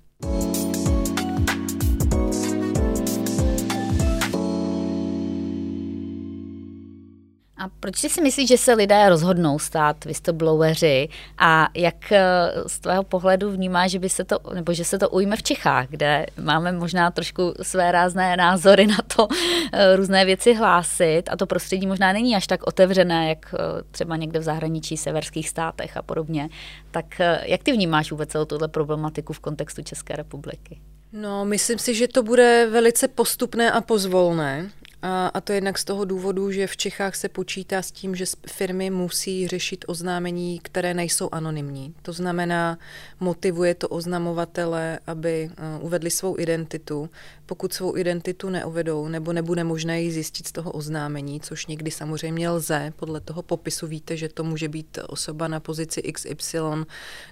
A 7.62 7.70
proč 7.80 7.98
si 7.98 8.22
myslíš, 8.22 8.48
že 8.48 8.58
se 8.58 8.74
lidé 8.74 9.10
rozhodnou 9.10 9.60
stát 9.60 10.06
whistlebloweri 10.06 11.10
a 11.38 11.68
jak 11.76 12.12
eh, 12.12 12.22
z 12.68 12.80
tvého 12.80 13.04
pohledu 13.04 13.52
vnímáš, 13.52 13.92
že 13.92 14.00
by 14.00 14.10
se 14.10 14.24
to, 14.24 14.40
nebo 14.54 14.74
že 14.74 14.86
se 14.86 15.00
to 15.00 15.10
ujme 15.10 15.36
v 15.36 15.44
Čechách, 15.44 15.88
kde 15.90 16.26
máme 16.38 16.72
možná 16.72 17.12
trošku 17.12 17.54
své 17.62 17.92
rázné 17.92 18.38
názory 18.38 18.88
na 18.88 18.98
to 19.16 19.28
eh, 19.72 19.96
různé 19.96 20.26
věci 20.26 20.54
hlásit 20.54 21.24
a 21.30 21.38
to 21.38 21.48
prostředí 21.48 21.88
možná 21.88 22.14
není 22.14 22.36
až 22.36 22.48
tak 22.48 22.68
otevřené, 22.68 23.30
jak 23.30 23.54
eh, 23.54 23.58
třeba 23.92 24.16
někde 24.16 24.40
v 24.40 24.44
zahraničí, 24.44 24.98
severských 24.98 25.50
státech 25.50 25.98
a 25.98 26.02
podobně. 26.02 26.50
Tak 26.92 27.06
jak 27.44 27.64
ty 27.64 27.72
vnímáš 27.72 28.12
vůbec 28.12 28.30
celou 28.30 28.46
tuhle 28.46 28.68
problematiku 28.68 29.34
v 29.34 29.40
kontextu 29.40 29.84
České 29.84 30.16
republiky? 30.16 30.82
No, 31.14 31.46
myslím 31.46 31.80
si, 31.80 31.96
že 31.96 32.08
to 32.08 32.24
bude 32.24 32.68
velice 32.72 33.08
postupné 33.08 33.72
a 33.72 33.82
pozvolné. 33.82 34.72
A, 35.02 35.28
a 35.28 35.42
to 35.42 35.54
jednak 35.54 35.78
z 35.78 35.86
toho 35.86 36.06
důvodu, 36.06 36.52
že 36.52 36.68
v 36.68 36.78
Čechách 36.78 37.16
se 37.16 37.30
počítá 37.30 37.82
s 37.82 37.92
tím, 37.92 38.16
že 38.16 38.26
firmy 38.48 38.90
musí 38.90 39.48
řešit 39.48 39.86
oznámení, 39.88 40.60
které 40.60 40.94
nejsou 40.94 41.30
anonymní. 41.32 41.94
To 42.02 42.14
znamená, 42.14 42.78
motivuje 43.20 43.76
to 43.76 43.88
oznamovatele, 43.88 45.00
aby 45.08 45.50
uh, 45.50 45.86
uvedli 45.86 46.12
svou 46.12 46.40
identitu. 46.40 47.10
Pokud 47.46 47.74
svou 47.74 47.98
identitu 47.98 48.50
neuvedou, 48.50 49.08
nebo 49.08 49.34
nebude 49.34 49.64
možné 49.64 50.02
ji 50.02 50.12
zjistit 50.12 50.48
z 50.48 50.52
toho 50.52 50.72
oznámení, 50.72 51.40
což 51.40 51.66
někdy 51.66 51.92
samozřejmě 51.92 52.50
lze, 52.50 52.94
podle 52.96 53.22
toho 53.22 53.42
popisu 53.42 53.88
víte, 53.88 54.18
že 54.18 54.30
to 54.30 54.44
může 54.44 54.68
být 54.68 55.00
osoba 55.08 55.48
na 55.48 55.60
pozici 55.60 56.02
XY, 56.02 56.58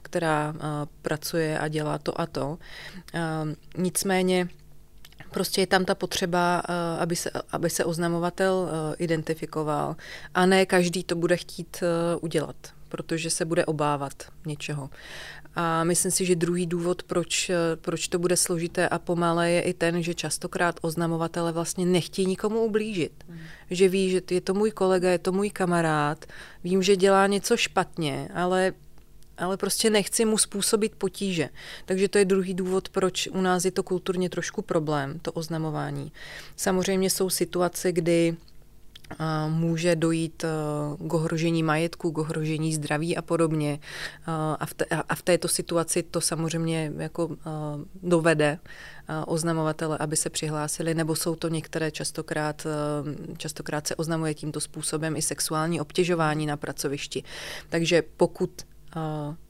která 0.01 0.53
uh, 0.55 0.59
pracuje 1.01 1.59
a 1.59 1.67
dělá 1.67 1.97
to 1.97 2.21
a 2.21 2.25
to. 2.25 2.47
Uh, 3.13 3.53
nicméně 3.77 4.47
Prostě 5.31 5.61
je 5.61 5.67
tam 5.67 5.85
ta 5.85 5.95
potřeba, 5.95 6.61
eh, 6.69 6.99
aby 6.99 7.15
se, 7.15 7.31
aby 7.51 7.69
se 7.69 7.85
oznamovatel 7.85 8.69
eh, 8.69 8.95
identifikoval 8.97 9.95
a 10.33 10.45
ne 10.45 10.65
každý 10.65 11.03
to 11.03 11.15
bude 11.15 11.37
chtít 11.37 11.77
eh, 11.81 12.15
udělat, 12.21 12.55
protože 12.89 13.29
se 13.29 13.45
bude 13.45 13.65
obávat 13.65 14.13
něčeho. 14.45 14.89
A 15.55 15.83
myslím 15.83 16.11
si, 16.11 16.25
že 16.25 16.35
druhý 16.35 16.65
důvod, 16.65 17.03
proč, 17.03 17.51
proč 17.75 18.07
to 18.07 18.19
bude 18.19 18.37
složité 18.37 18.89
a 18.89 18.99
pomalé, 18.99 19.51
je 19.51 19.61
i 19.61 19.73
ten, 19.73 20.03
že 20.03 20.13
častokrát 20.13 20.75
oznamovatele 20.81 21.51
vlastně 21.51 21.85
nechtějí 21.85 22.27
nikomu 22.27 22.59
ublížit. 22.59 23.11
Hmm. 23.29 23.39
Že 23.69 23.89
ví, 23.89 24.09
že 24.09 24.21
je 24.31 24.41
to 24.41 24.53
můj 24.53 24.71
kolega, 24.71 25.09
je 25.09 25.19
to 25.19 25.31
můj 25.31 25.49
kamarád, 25.49 26.25
vím, 26.63 26.83
že 26.83 26.95
dělá 26.95 27.27
něco 27.27 27.57
špatně, 27.57 28.29
ale 28.33 28.73
ale 29.39 29.57
prostě 29.57 29.89
nechci 29.89 30.25
mu 30.25 30.37
způsobit 30.37 30.95
potíže. 30.95 31.49
Takže 31.85 32.07
to 32.07 32.17
je 32.17 32.25
druhý 32.25 32.53
důvod, 32.53 32.89
proč 32.89 33.27
u 33.27 33.41
nás 33.41 33.65
je 33.65 33.71
to 33.71 33.83
kulturně 33.83 34.29
trošku 34.29 34.61
problém, 34.61 35.19
to 35.19 35.31
oznamování. 35.31 36.11
Samozřejmě 36.55 37.09
jsou 37.09 37.29
situace, 37.29 37.91
kdy 37.91 38.37
může 39.47 39.95
dojít 39.95 40.45
k 41.07 41.13
ohrožení 41.13 41.63
majetku, 41.63 42.11
k 42.11 42.17
ohrožení 42.17 42.75
zdraví 42.75 43.17
a 43.17 43.21
podobně. 43.21 43.79
A 44.59 44.65
v, 44.65 44.73
te, 44.73 44.85
a 44.85 45.15
v 45.15 45.21
této 45.21 45.47
situaci 45.47 46.03
to 46.03 46.21
samozřejmě 46.21 46.93
jako 46.97 47.29
dovede 48.03 48.59
oznamovatele, 49.25 49.97
aby 49.97 50.15
se 50.15 50.29
přihlásili, 50.29 50.93
nebo 50.93 51.15
jsou 51.15 51.35
to 51.35 51.47
některé 51.47 51.91
častokrát, 51.91 52.67
častokrát 53.37 53.87
se 53.87 53.95
oznamuje 53.95 54.33
tímto 54.33 54.59
způsobem 54.59 55.15
i 55.15 55.21
sexuální 55.21 55.81
obtěžování 55.81 56.45
na 56.45 56.57
pracovišti. 56.57 57.23
Takže 57.69 58.03
pokud 58.17 58.51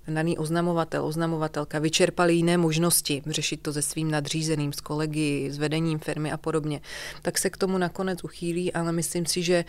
daný 0.07 0.37
oznamovatel, 0.37 1.05
oznamovatelka 1.05 1.79
vyčerpali 1.79 2.33
jiné 2.33 2.57
možnosti 2.57 3.23
řešit 3.27 3.61
to 3.61 3.73
se 3.73 3.81
svým 3.81 4.11
nadřízeným, 4.11 4.73
s 4.73 4.81
kolegy, 4.81 5.51
s 5.51 5.57
vedením 5.57 5.99
firmy 5.99 6.31
a 6.31 6.37
podobně, 6.37 6.81
tak 7.21 7.37
se 7.37 7.49
k 7.49 7.57
tomu 7.57 7.77
nakonec 7.77 8.23
uchýlí, 8.23 8.73
ale 8.73 8.91
myslím 8.91 9.25
si, 9.25 9.43
že 9.43 9.65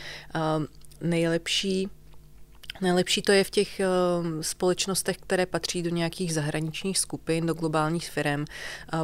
nejlepší 1.01 1.89
Nejlepší 2.81 3.23
to 3.23 3.33
je 3.33 3.45
v 3.45 3.51
těch 3.51 3.81
uh, 3.81 4.41
společnostech, 4.41 5.17
které 5.17 5.47
patří 5.47 5.83
do 5.83 5.91
nějakých 5.91 6.35
zahraničních 6.35 6.99
skupin, 6.99 7.47
do 7.47 7.55
globálních 7.55 8.11
firm, 8.11 8.45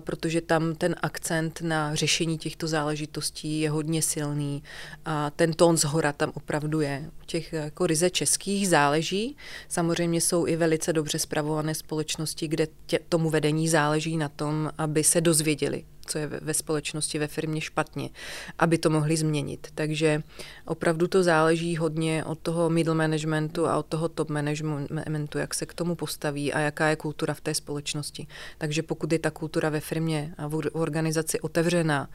protože 0.01 0.41
tam 0.41 0.75
ten 0.75 0.97
akcent 1.03 1.61
na 1.61 1.95
řešení 1.95 2.39
těchto 2.39 2.67
záležitostí 2.67 3.61
je 3.61 3.71
hodně 3.71 4.03
silný 4.03 4.63
a 5.05 5.31
ten 5.31 5.53
tón 5.53 5.77
zhora 5.77 6.13
tam 6.13 6.33
opravdu 6.35 6.81
je. 6.81 7.11
U 7.23 7.25
těch 7.27 7.53
jako 7.53 7.87
ryze 7.87 8.11
českých 8.11 8.69
záleží. 8.69 9.37
Samozřejmě 9.69 10.21
jsou 10.21 10.47
i 10.47 10.57
velice 10.57 10.93
dobře 10.93 11.19
zpravované 11.19 11.75
společnosti, 11.75 12.49
kde 12.49 12.69
tě, 12.87 12.99
tomu 13.09 13.31
vedení 13.31 13.69
záleží 13.69 14.17
na 14.17 14.29
tom, 14.29 14.71
aby 14.79 15.05
se 15.05 15.21
dozvěděli, 15.21 15.85
co 16.07 16.19
je 16.19 16.27
ve 16.27 16.55
společnosti, 16.55 17.19
ve 17.19 17.27
firmě 17.27 17.61
špatně, 17.61 18.11
aby 18.59 18.79
to 18.79 18.91
mohli 18.91 19.17
změnit. 19.17 19.67
Takže 19.75 20.23
opravdu 20.65 21.09
to 21.09 21.23
záleží 21.23 21.77
hodně 21.77 22.25
od 22.25 22.39
toho 22.39 22.71
middle 22.71 22.95
managementu 22.95 23.67
a 23.67 23.79
od 23.79 23.87
toho 23.87 24.09
top 24.09 24.31
managementu, 24.31 25.39
jak 25.39 25.55
se 25.55 25.67
k 25.67 25.75
tomu 25.75 25.95
postaví 25.95 26.53
a 26.53 26.59
jaká 26.59 26.89
je 26.89 26.97
kultura 26.97 27.35
v 27.35 27.41
té 27.41 27.55
společnosti. 27.55 28.27
Takže 28.59 28.83
pokud 28.83 29.13
je 29.13 29.19
ta 29.19 29.31
kultura 29.31 29.69
ve 29.69 29.81
firmě 29.81 30.35
a 30.39 30.47
v 30.47 30.61
organizaci 30.73 31.41
otevřená, 31.41 32.09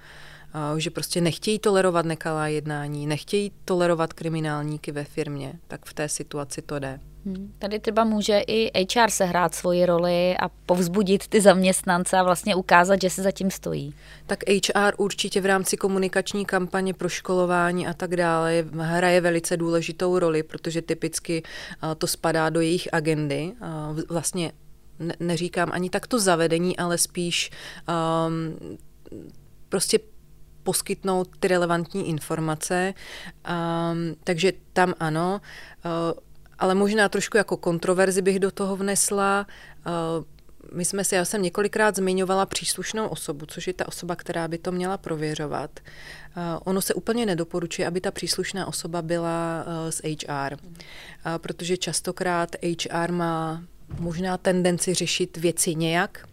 že 0.78 0.90
prostě 0.90 1.22
nechtějí 1.22 1.60
tolerovat 1.60 2.06
nekalá 2.06 2.48
jednání, 2.48 3.08
nechtějí 3.08 3.52
tolerovat 3.66 4.14
kriminálníky 4.14 4.92
ve 4.92 5.04
firmě, 5.04 5.54
tak 5.68 5.86
v 5.86 5.94
té 5.94 6.10
situaci 6.10 6.62
to 6.62 6.80
jde. 6.80 7.00
Hmm. 7.26 7.54
Tady 7.60 7.80
třeba 7.80 8.04
může 8.04 8.40
i 8.48 8.86
HR 8.96 9.10
sehrát 9.10 9.56
svoji 9.56 9.86
roli 9.86 10.38
a 10.38 10.50
povzbudit 10.50 11.28
ty 11.28 11.42
zaměstnance 11.42 12.18
a 12.18 12.24
vlastně 12.24 12.56
ukázat, 12.56 13.02
že 13.02 13.10
se 13.10 13.22
zatím 13.24 13.52
stojí. 13.52 13.94
Tak 14.28 14.40
HR 14.50 14.94
určitě 14.98 15.42
v 15.42 15.46
rámci 15.46 15.78
komunikační 15.78 16.46
kampaně 16.46 16.94
pro 16.94 17.10
školování 17.10 17.88
a 17.88 17.94
tak 17.94 18.16
dále 18.16 18.66
hraje 18.78 19.22
velice 19.22 19.58
důležitou 19.58 20.20
roli, 20.20 20.44
protože 20.44 20.82
typicky 20.82 21.44
to 21.98 22.08
spadá 22.08 22.50
do 22.50 22.62
jejich 22.62 22.94
agendy. 22.94 23.54
Vlastně 24.10 24.52
neříkám 25.20 25.70
ani 25.72 25.90
takto 25.90 26.20
zavedení, 26.20 26.78
ale 26.78 26.98
spíš 26.98 27.52
um, 28.28 28.78
prostě 29.70 30.00
poskytnout 30.64 31.30
ty 31.40 31.48
relevantní 31.48 32.10
informace. 32.10 32.94
Um, 32.94 34.16
takže 34.24 34.54
tam 34.74 34.94
ano. 35.00 35.42
Uh, 35.86 36.20
ale 36.60 36.76
možná 36.76 37.10
trošku 37.10 37.38
jako 37.38 37.58
kontroverzi 37.58 38.22
bych 38.22 38.40
do 38.40 38.52
toho 38.52 38.76
vnesla. 38.76 39.48
Uh, 40.18 40.24
my 40.74 40.86
jsme 40.86 41.04
si, 41.04 41.16
já 41.16 41.26
jsem 41.26 41.42
několikrát 41.42 41.96
zmiňovala 41.96 42.46
příslušnou 42.46 43.08
osobu, 43.08 43.46
což 43.46 43.68
je 43.68 43.74
ta 43.74 43.88
osoba, 43.88 44.16
která 44.16 44.48
by 44.48 44.58
to 44.58 44.72
měla 44.72 44.98
prověřovat. 44.98 45.80
Ono 46.64 46.82
se 46.82 46.94
úplně 46.94 47.26
nedoporučuje, 47.26 47.88
aby 47.88 48.02
ta 48.02 48.12
příslušná 48.12 48.68
osoba 48.68 49.02
byla 49.02 49.66
z 49.90 50.02
HR, 50.04 50.58
protože 51.38 51.78
častokrát 51.78 52.56
HR 52.64 53.12
má 53.12 53.64
možná 54.00 54.38
tendenci 54.38 54.94
řešit 54.94 55.38
věci 55.38 55.76
nějak, 55.76 56.28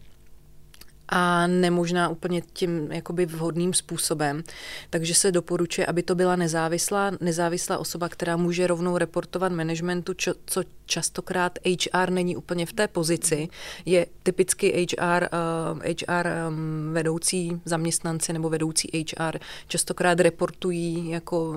a 1.09 1.47
nemožná 1.47 2.09
úplně 2.09 2.43
tím 2.53 2.93
jakoby 2.93 3.27
vhodným 3.27 3.75
způsobem. 3.75 4.43
Takže 4.91 5.15
se 5.15 5.33
doporučuje, 5.33 5.87
aby 5.87 6.03
to 6.03 6.15
byla 6.15 6.37
nezávislá, 6.37 7.11
nezávislá 7.21 7.79
osoba, 7.79 8.09
která 8.09 8.37
může 8.37 8.67
rovnou 8.67 8.99
reportovat 8.99 9.53
managementu, 9.53 10.15
čo, 10.15 10.35
co 10.47 10.63
častokrát 10.87 11.59
HR 11.65 12.11
není 12.11 12.37
úplně 12.37 12.67
v 12.67 12.73
té 12.73 12.89
pozici. 12.89 13.49
Je 13.87 14.07
typicky 14.23 14.87
HR, 14.87 15.29
uh, 15.73 15.83
HR 15.83 16.27
um, 16.49 16.93
vedoucí 16.93 17.61
zaměstnanci 17.65 18.33
nebo 18.33 18.49
vedoucí 18.49 18.89
HR 18.93 19.39
častokrát 19.69 20.21
reportují 20.21 21.11
jako 21.11 21.49
uh, 21.49 21.57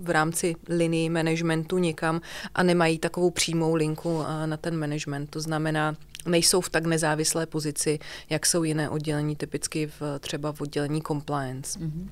v 0.00 0.10
rámci 0.10 0.56
linii 0.68 1.08
managementu 1.08 1.78
někam 1.78 2.20
a 2.54 2.62
nemají 2.62 2.98
takovou 2.98 3.30
přímou 3.30 3.74
linku 3.74 4.14
uh, 4.14 4.26
na 4.46 4.56
ten 4.56 4.76
management. 4.76 5.30
To 5.30 5.40
znamená, 5.40 5.96
nejsou 6.26 6.60
v 6.60 6.70
tak 6.70 6.86
nezávislé 6.86 7.46
pozici, 7.46 7.98
jak 8.30 8.46
jsou 8.46 8.62
jiné 8.62 8.88
oddělení, 8.88 9.36
typicky 9.36 9.86
v, 9.86 10.02
třeba 10.20 10.52
v 10.52 10.60
oddělení 10.60 11.02
compliance. 11.02 11.78
Mm-hmm. 11.78 12.08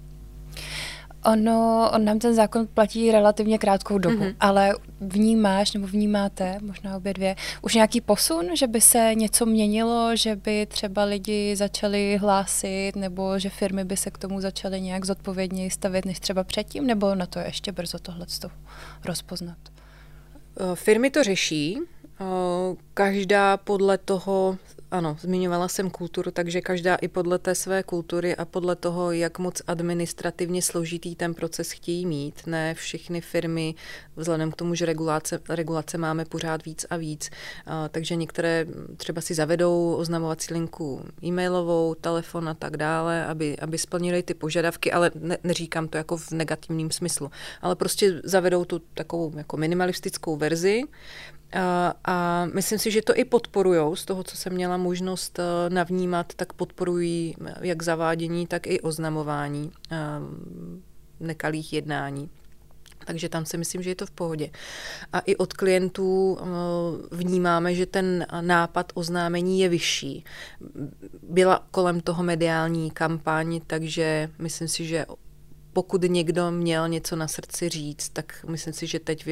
Ono, 1.25 1.91
on 1.95 2.05
nám 2.05 2.19
ten 2.19 2.35
zákon 2.35 2.67
platí 2.75 3.13
relativně 3.13 3.59
krátkou 3.59 3.99
dobu, 3.99 4.17
mm-hmm. 4.17 4.37
ale 4.41 4.75
vnímáš 5.01 5.73
nebo 5.73 5.87
vnímáte, 5.87 6.59
možná 6.63 6.97
obě 6.97 7.15
dvě, 7.15 7.37
už 7.63 7.75
nějaký 7.75 8.01
posun, 8.01 8.47
že 8.57 8.67
by 8.67 8.81
se 8.81 9.11
něco 9.15 9.47
měnilo, 9.47 10.17
že 10.17 10.37
by 10.37 10.67
třeba 10.67 11.05
lidi 11.05 11.57
začali 11.57 12.17
hlásit, 12.17 12.93
nebo 12.97 13.39
že 13.39 13.51
firmy 13.51 13.85
by 13.85 13.97
se 13.97 14.11
k 14.11 14.19
tomu 14.19 14.41
začaly 14.41 14.81
nějak 14.81 15.05
zodpovědněji 15.05 15.71
stavět 15.71 16.05
než 16.05 16.21
třeba 16.21 16.45
předtím, 16.45 16.87
nebo 16.87 17.15
na 17.15 17.27
to 17.27 17.39
je 17.39 17.45
ještě 17.45 17.73
brzo 17.73 17.99
tohle 17.99 18.27
rozpoznat? 19.05 19.59
Firmy 20.75 21.11
to 21.11 21.23
řeší, 21.23 21.79
Každá 22.95 23.57
podle 23.57 23.99
toho, 23.99 24.59
ano, 24.91 25.17
zmiňovala 25.21 25.69
jsem 25.69 25.91
kulturu, 25.91 26.31
takže 26.31 26.61
každá 26.61 26.95
i 26.95 27.09
podle 27.09 27.39
té 27.39 27.55
své 27.55 27.83
kultury 27.83 28.37
a 28.37 28.45
podle 28.45 28.77
toho, 28.77 29.13
jak 29.13 29.39
moc 29.39 29.63
administrativně 29.67 30.63
složitý 30.63 31.15
ten 31.15 31.35
proces 31.35 31.71
chtějí 31.71 32.07
mít. 32.07 32.47
Ne 32.47 32.75
všechny 32.75 33.21
firmy, 33.21 33.75
vzhledem 34.17 34.51
k 34.53 34.57
tomu, 34.57 34.75
že 34.75 34.87
regulace, 34.87 35.41
regulace 35.49 35.99
máme 35.99 36.25
pořád 36.25 36.65
víc 36.65 36.87
a 36.91 36.97
víc, 36.97 37.31
takže 37.91 38.17
některé 38.17 38.67
třeba 38.97 39.21
si 39.21 39.35
zavedou 39.35 39.95
oznamovací 39.95 40.55
linku 40.55 41.05
e-mailovou, 41.25 41.95
telefon 41.95 42.49
a 42.49 42.55
tak 42.55 42.77
dále, 42.77 43.27
aby, 43.27 43.59
aby 43.59 43.79
splnili 43.79 44.23
ty 44.23 44.35
požadavky, 44.35 44.93
ale 44.93 45.11
ne, 45.15 45.39
neříkám 45.45 45.89
to 45.89 45.97
jako 45.97 46.17
v 46.17 46.31
negativním 46.31 46.91
smyslu, 46.91 47.31
ale 47.63 47.77
prostě 47.77 48.21
zavedou 48.25 48.65
tu 48.65 48.79
takovou 48.95 49.33
jako 49.37 49.57
minimalistickou 49.57 50.37
verzi, 50.37 50.83
a, 51.53 51.95
a 52.05 52.47
myslím 52.55 52.79
si, 52.79 52.91
že 52.91 53.03
to 53.03 53.17
i 53.17 53.25
podporují, 53.25 53.97
z 53.97 54.05
toho, 54.05 54.23
co 54.25 54.37
jsem 54.37 54.53
měla 54.53 54.77
možnost 54.77 55.39
eh, 55.39 55.71
navnímat, 55.71 56.35
tak 56.35 56.53
podporují 56.53 57.37
jak 57.61 57.83
zavádění, 57.83 58.47
tak 58.47 58.67
i 58.67 58.81
oznamování 58.81 59.73
eh, 59.91 59.97
nekalých 61.21 61.73
jednání. 61.73 62.31
Takže 63.05 63.29
tam 63.29 63.45
si 63.45 63.59
myslím, 63.59 63.83
že 63.83 63.91
je 63.91 63.95
to 63.95 64.07
v 64.07 64.11
pohodě. 64.11 64.51
A 65.13 65.19
i 65.21 65.37
od 65.37 65.53
klientů 65.53 66.39
eh, 66.41 66.45
vnímáme, 67.17 67.75
že 67.75 67.87
ten 67.87 68.27
nápad 68.41 68.93
oznámení 68.95 69.61
je 69.61 69.69
vyšší. 69.69 70.25
Byla 71.23 71.67
kolem 71.71 72.01
toho 72.01 72.23
mediální 72.23 72.91
kampaň, 72.91 73.61
takže 73.67 74.31
myslím 74.39 74.69
si, 74.69 74.87
že 74.87 75.07
pokud 75.73 76.03
někdo 76.03 76.51
měl 76.51 76.89
něco 76.89 77.17
na 77.17 77.29
srdci 77.29 77.69
říct, 77.69 78.09
tak 78.09 78.45
myslím 78.49 78.75
si, 78.75 78.87
že 78.87 78.99
teď 78.99 79.27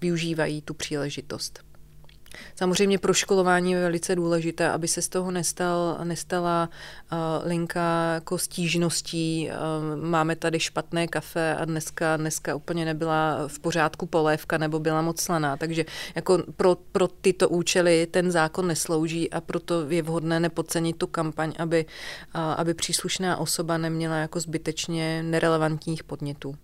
využívají 0.00 0.62
tu 0.62 0.74
příležitost. 0.74 1.64
Samozřejmě 2.56 2.98
pro 2.98 3.14
školování 3.14 3.72
je 3.72 3.80
velice 3.80 4.16
důležité, 4.16 4.70
aby 4.70 4.88
se 4.88 5.02
z 5.02 5.08
toho 5.08 5.30
nestal, 5.30 5.98
nestala 6.04 6.68
uh, 7.12 7.18
linka 7.48 8.14
jako 8.14 8.38
stížností. 8.38 9.50
Uh, 9.50 10.04
máme 10.04 10.36
tady 10.36 10.60
špatné 10.60 11.08
kafe 11.08 11.56
a 11.56 11.64
dneska, 11.64 12.16
dneska 12.16 12.54
úplně 12.54 12.84
nebyla 12.84 13.38
v 13.46 13.58
pořádku 13.58 14.06
polévka 14.06 14.58
nebo 14.58 14.78
byla 14.78 15.02
moc 15.02 15.20
slaná. 15.20 15.56
Takže 15.56 15.84
jako 16.14 16.42
pro, 16.56 16.76
pro 16.92 17.08
tyto 17.08 17.48
účely 17.48 18.06
ten 18.10 18.30
zákon 18.30 18.66
neslouží 18.66 19.30
a 19.30 19.40
proto 19.40 19.90
je 19.90 20.02
vhodné 20.02 20.40
nepodcenit 20.40 20.96
tu 20.96 21.06
kampaň, 21.06 21.52
aby, 21.58 21.86
uh, 22.34 22.40
aby 22.56 22.74
příslušná 22.74 23.36
osoba 23.36 23.78
neměla 23.78 24.16
jako 24.16 24.40
zbytečně 24.40 25.22
nerelevantních 25.22 26.04
podnětů. 26.04 26.56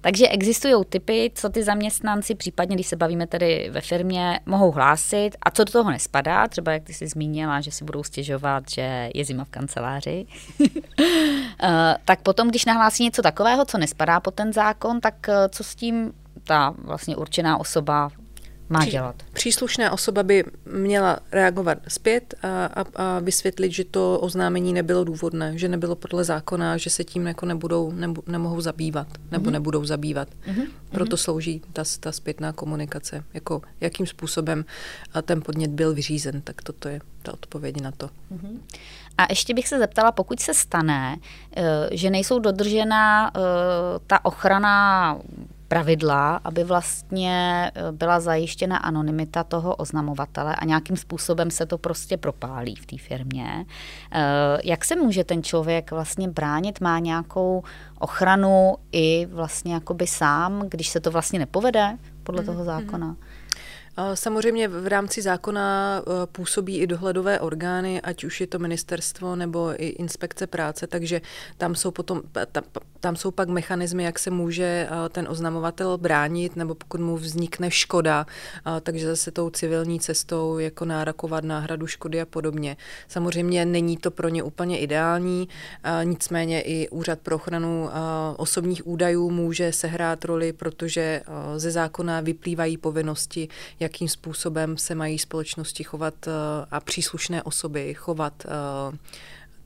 Takže 0.00 0.28
existují 0.28 0.84
typy, 0.88 1.30
co 1.34 1.48
ty 1.48 1.62
zaměstnanci, 1.62 2.34
případně 2.34 2.76
když 2.76 2.86
se 2.86 2.96
bavíme 2.96 3.26
tedy 3.26 3.70
ve 3.72 3.80
firmě, 3.80 4.40
mohou 4.46 4.70
hlásit 4.70 5.30
a 5.42 5.50
co 5.50 5.64
do 5.64 5.72
toho 5.72 5.90
nespadá, 5.90 6.48
třeba 6.48 6.72
jak 6.72 6.84
ty 6.84 6.94
jsi 6.94 7.06
zmínila, 7.06 7.60
že 7.60 7.70
si 7.70 7.84
budou 7.84 8.02
stěžovat, 8.02 8.70
že 8.70 9.10
je 9.14 9.24
zima 9.24 9.44
v 9.44 9.50
kanceláři. 9.50 10.26
Eh, 11.62 11.96
tak 12.04 12.22
potom, 12.22 12.48
když 12.48 12.64
nahlásí 12.64 13.04
něco 13.04 13.22
takového, 13.22 13.64
co 13.64 13.78
nespadá 13.78 14.20
pod 14.20 14.34
ten 14.34 14.52
zákon, 14.52 15.00
tak 15.00 15.28
eh, 15.28 15.48
co 15.48 15.64
s 15.64 15.74
tím 15.74 16.12
ta 16.44 16.74
vlastně 16.78 17.16
určená 17.16 17.60
osoba 17.60 18.10
má 18.68 18.84
dělat? 18.84 19.22
Příslušná 19.32 19.92
osoba 19.92 20.22
by 20.22 20.44
měla 20.72 21.18
reagovat 21.32 21.78
zpět 21.88 22.34
a, 22.42 22.66
a, 22.66 22.84
a 22.94 23.18
vysvětlit, 23.18 23.72
že 23.72 23.84
to 23.84 24.18
oznámení 24.20 24.72
nebylo 24.72 25.04
důvodné, 25.04 25.58
že 25.58 25.68
nebylo 25.68 25.96
podle 25.96 26.24
zákona, 26.24 26.76
že 26.76 26.90
se 26.90 27.04
tím 27.04 27.26
jako 27.26 27.46
nebudou, 27.46 27.92
nebu, 27.92 28.22
nemohou 28.26 28.60
zabývat, 28.60 29.06
nebo 29.30 29.44
mm-hmm. 29.44 29.52
nebudou 29.52 29.84
zabývat. 29.84 30.28
Mm-hmm. 30.28 30.66
Proto 30.90 31.16
slouží 31.16 31.62
ta, 31.72 31.82
ta 32.00 32.12
zpětná 32.12 32.52
komunikace, 32.52 33.24
jako 33.34 33.62
jakým 33.80 34.06
způsobem 34.06 34.64
ten 35.22 35.42
podnět 35.42 35.70
byl 35.70 35.94
vyřízen, 35.94 36.40
tak 36.40 36.62
toto 36.62 36.88
je 36.88 37.00
ta 37.22 37.32
odpověď 37.32 37.80
na 37.80 37.90
to. 37.90 38.06
Mm-hmm. 38.06 38.58
A 39.18 39.26
ještě 39.30 39.54
bych 39.54 39.68
se 39.68 39.78
zeptala, 39.78 40.12
pokud 40.12 40.40
se 40.40 40.54
stane, 40.54 41.16
eh, 41.56 41.62
že 41.90 42.10
nejsou 42.10 42.38
dodržena 42.38 43.30
eh, 43.36 43.40
ta 44.06 44.24
ochrana 44.24 45.18
pravidla, 45.68 46.40
aby 46.44 46.64
vlastně 46.64 47.70
eh, 47.74 47.92
byla 47.92 48.20
zajištěna 48.20 48.76
anonymita 48.76 49.44
toho 49.44 49.74
oznamovatele 49.74 50.56
a 50.56 50.64
nějakým 50.64 50.96
způsobem 50.96 51.50
se 51.50 51.66
to 51.66 51.78
prostě 51.78 52.16
propálí 52.16 52.76
v 52.76 52.86
té 52.86 52.98
firmě. 52.98 53.66
Eh, 54.12 54.58
jak 54.64 54.84
se 54.84 54.96
může 54.96 55.24
ten 55.24 55.42
člověk 55.42 55.90
vlastně 55.90 56.28
bránit? 56.28 56.80
Má 56.80 56.98
nějakou 56.98 57.62
ochranu 57.98 58.76
i 58.92 59.26
vlastně 59.30 59.74
jakoby 59.74 60.06
sám, 60.06 60.64
když 60.68 60.88
se 60.88 61.00
to 61.00 61.10
vlastně 61.10 61.38
nepovede 61.38 61.98
podle 62.22 62.42
toho 62.42 62.64
mhm, 62.64 62.66
zákona? 62.66 63.06
Mm-hmm. 63.06 63.27
Samozřejmě 64.14 64.68
v 64.68 64.86
rámci 64.86 65.22
zákona 65.22 65.98
e, 66.02 66.26
působí 66.26 66.78
i 66.78 66.86
dohledové 66.86 67.40
orgány, 67.40 68.00
ať 68.00 68.24
už 68.24 68.40
je 68.40 68.46
to 68.46 68.58
ministerstvo 68.58 69.36
nebo 69.36 69.82
i 69.82 69.86
inspekce 69.86 70.46
práce, 70.46 70.86
takže 70.86 71.20
tam 71.56 71.74
jsou 71.74 71.90
potom, 71.90 72.22
tam, 72.52 72.64
tam 73.00 73.16
jsou 73.16 73.30
pak 73.30 73.48
mechanismy, 73.48 74.04
jak 74.04 74.18
se 74.18 74.30
může 74.30 74.64
e, 74.64 75.08
ten 75.08 75.26
oznamovatel 75.30 75.98
bránit, 75.98 76.56
nebo 76.56 76.74
pokud 76.74 77.00
mu 77.00 77.16
vznikne 77.16 77.70
škoda, 77.70 78.26
takže 78.80 79.06
zase 79.06 79.30
tou 79.30 79.50
civilní 79.50 80.00
cestou 80.00 80.58
jako 80.58 80.84
nárokovat 80.84 81.44
náhradu 81.44 81.86
škody 81.86 82.20
a 82.20 82.26
podobně. 82.26 82.76
Samozřejmě 83.08 83.64
není 83.64 83.96
to 83.96 84.10
pro 84.10 84.28
ně 84.28 84.42
úplně 84.42 84.78
ideální, 84.78 85.48
nicméně 86.04 86.62
i 86.62 86.88
Úřad 86.88 87.18
pro 87.18 87.36
ochranu 87.36 87.88
osobních 88.36 88.86
údajů 88.86 89.30
může 89.30 89.72
sehrát 89.72 90.24
roli, 90.24 90.52
protože 90.52 91.00
e, 91.00 91.22
ze 91.56 91.70
zákona 91.70 92.20
vyplývají 92.20 92.76
povinnosti, 92.76 93.48
jak 93.80 93.87
jakým 93.88 94.08
způsobem 94.08 94.78
se 94.78 94.94
mají 94.94 95.18
společnosti 95.18 95.84
chovat 95.84 96.14
eh, 96.28 96.30
a 96.70 96.80
příslušné 96.80 97.42
osoby 97.42 97.94
chovat 97.94 98.32
eh, 98.44 98.96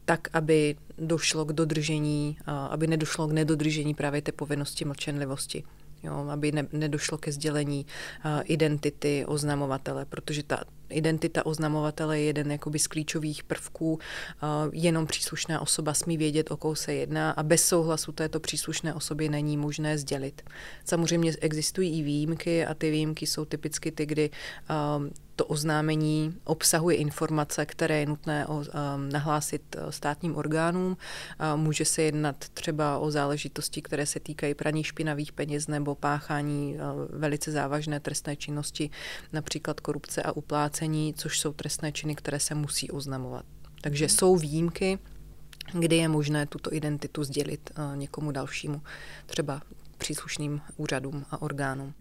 tak, 0.04 0.28
aby 0.32 0.76
došlo 0.98 1.44
k 1.44 1.52
dodržení, 1.52 2.38
eh, 2.40 2.44
aby 2.70 2.86
nedošlo 2.86 3.28
k 3.28 3.32
nedodržení 3.32 3.94
právě 3.94 4.22
té 4.22 4.32
povinnosti 4.32 4.84
mlčenlivosti. 4.84 5.64
Jo, 6.02 6.28
aby 6.30 6.52
ne, 6.52 6.66
nedošlo 6.72 7.18
ke 7.18 7.32
sdělení 7.32 7.86
uh, 8.24 8.30
identity 8.44 9.24
oznamovatele, 9.26 10.04
protože 10.04 10.42
ta 10.42 10.64
identita 10.88 11.46
oznamovatele 11.46 12.20
je 12.20 12.24
jeden 12.24 12.52
jakoby 12.52 12.78
z 12.78 12.86
klíčových 12.86 13.44
prvků. 13.44 13.92
Uh, 13.92 13.98
jenom 14.72 15.06
příslušná 15.06 15.60
osoba 15.60 15.94
smí 15.94 16.16
vědět, 16.16 16.50
o 16.50 16.56
koho 16.56 16.76
se 16.76 16.94
jedná 16.94 17.30
a 17.30 17.42
bez 17.42 17.64
souhlasu 17.64 18.12
této 18.12 18.40
příslušné 18.40 18.94
osoby 18.94 19.28
není 19.28 19.56
možné 19.56 19.98
sdělit. 19.98 20.42
Samozřejmě 20.84 21.32
existují 21.40 21.98
i 21.98 22.02
výjimky 22.02 22.66
a 22.66 22.74
ty 22.74 22.90
výjimky 22.90 23.26
jsou 23.26 23.44
typicky 23.44 23.92
ty, 23.92 24.06
kdy 24.06 24.30
uh, 24.70 25.06
to 25.42 25.46
oznámení 25.46 26.34
obsahuje 26.44 26.96
informace, 26.96 27.66
které 27.66 27.98
je 27.98 28.06
nutné 28.06 28.46
o, 28.46 28.56
um, 28.56 28.64
nahlásit 29.12 29.76
uh, 29.76 29.90
státním 29.90 30.36
orgánům. 30.36 30.96
Uh, 30.96 31.60
může 31.60 31.84
se 31.84 32.02
jednat 32.02 32.36
třeba 32.54 32.98
o 32.98 33.10
záležitosti, 33.10 33.82
které 33.82 34.06
se 34.06 34.20
týkají 34.20 34.54
praní 34.54 34.84
špinavých 34.84 35.32
peněz 35.32 35.66
nebo 35.66 35.94
páchání 35.94 36.74
uh, 36.74 36.80
velice 37.18 37.52
závažné 37.52 38.00
trestné 38.00 38.36
činnosti, 38.36 38.90
například 39.32 39.80
korupce 39.80 40.22
a 40.22 40.32
uplácení, 40.32 41.14
což 41.14 41.40
jsou 41.40 41.52
trestné 41.52 41.92
činy, 41.92 42.14
které 42.14 42.40
se 42.40 42.54
musí 42.54 42.90
oznamovat. 42.90 43.44
Takže 43.80 44.08
jsou 44.08 44.36
výjimky, 44.36 44.98
kdy 45.72 45.96
je 45.96 46.08
možné 46.08 46.46
tuto 46.46 46.74
identitu 46.74 47.24
sdělit 47.24 47.70
někomu 47.94 48.30
dalšímu, 48.30 48.82
třeba 49.26 49.62
příslušným 49.98 50.60
úřadům 50.76 51.24
a 51.30 51.42
orgánům. 51.42 51.94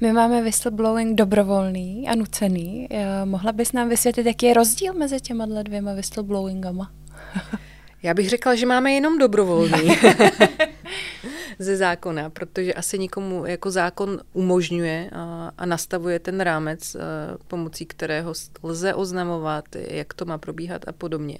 My 0.00 0.12
máme 0.12 0.42
whistleblowing 0.42 1.18
dobrovolný 1.18 2.08
a 2.08 2.14
nucený. 2.14 2.88
Eh, 2.90 3.24
mohla 3.24 3.52
bys 3.52 3.72
nám 3.72 3.88
vysvětlit, 3.88 4.26
jaký 4.26 4.46
je 4.46 4.54
rozdíl 4.54 4.94
mezi 4.94 5.20
těma 5.20 5.46
dvěma 5.62 5.92
whistleblowingama? 5.92 6.90
Já 8.02 8.14
bych 8.14 8.28
řekla, 8.28 8.54
že 8.54 8.66
máme 8.66 8.92
jenom 8.92 9.18
dobrovolný 9.18 9.88
ze 11.58 11.76
zákona, 11.76 12.30
protože 12.30 12.74
asi 12.74 12.98
nikomu 12.98 13.46
jako 13.46 13.70
zákon 13.70 14.20
umožňuje 14.32 15.10
a, 15.12 15.52
a 15.58 15.66
nastavuje 15.66 16.18
ten 16.18 16.40
rámec, 16.40 16.94
a, 16.94 16.98
eh, 16.98 17.38
pomocí 17.48 17.86
kterého 17.86 18.32
lze 18.62 18.94
oznamovat, 18.94 19.64
jak 19.74 20.14
to 20.14 20.24
má 20.24 20.38
probíhat 20.38 20.88
a 20.88 20.92
podobně. 20.92 21.38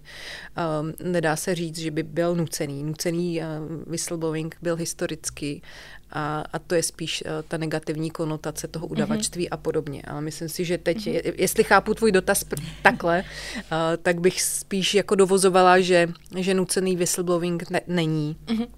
A, 0.57 0.83
nedá 1.03 1.37
se 1.37 1.55
říct, 1.55 1.79
že 1.79 1.91
by 1.91 2.03
byl 2.03 2.35
nucený. 2.35 2.85
Nucený 2.85 3.43
eh, 3.43 3.47
whistleblowing 3.87 4.57
byl 4.63 4.77
historicky 4.77 5.63
a, 6.13 6.45
a 6.53 6.59
to 6.59 6.75
je 6.75 6.83
spíš 6.83 7.25
uh, 7.27 7.31
ta 7.49 7.57
negativní 7.57 8.11
konotace 8.11 8.69
toho 8.69 8.87
mhm. 8.87 8.93
udavačství 8.93 9.45
mm-hmm. 9.45 9.55
a 9.55 9.57
podobně. 9.57 10.03
Ale 10.03 10.21
myslím 10.21 10.49
si, 10.49 10.65
že 10.65 10.79
teď, 10.79 10.97
mm-hmm. 10.97 11.33
jestli 11.37 11.65
chápu 11.65 11.95
tvůj 11.95 12.13
dotaz 12.13 12.45
pr- 12.47 12.65
takhle, 12.83 13.25
uh, 13.57 13.59
tak 14.03 14.21
bych 14.21 14.43
spíš 14.43 14.95
jako 14.95 15.15
dovozovala, 15.15 15.81
že, 15.81 16.09
že 16.37 16.55
nucený 16.55 16.97
whistleblowing 16.97 17.71
ne- 17.71 17.81
není 17.87 18.37
mm-hmm. 18.47 18.69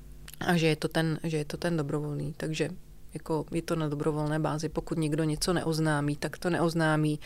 a 0.41 0.57
že 0.57 0.67
je, 0.67 0.77
to 0.77 0.89
ten, 0.89 1.19
že 1.25 1.37
je 1.37 1.45
to 1.45 1.57
ten 1.57 1.77
dobrovolný. 1.77 2.35
Takže 2.37 2.69
jako 3.15 3.47
je 3.51 3.63
to 3.63 3.77
na 3.77 3.89
dobrovolné 3.89 4.39
bázi. 4.39 4.69
Pokud 4.69 4.99
někdo 4.99 5.25
něco 5.25 5.53
neoznámí, 5.53 6.17
tak 6.17 6.39
to 6.39 6.51
neoznámí. 6.51 7.21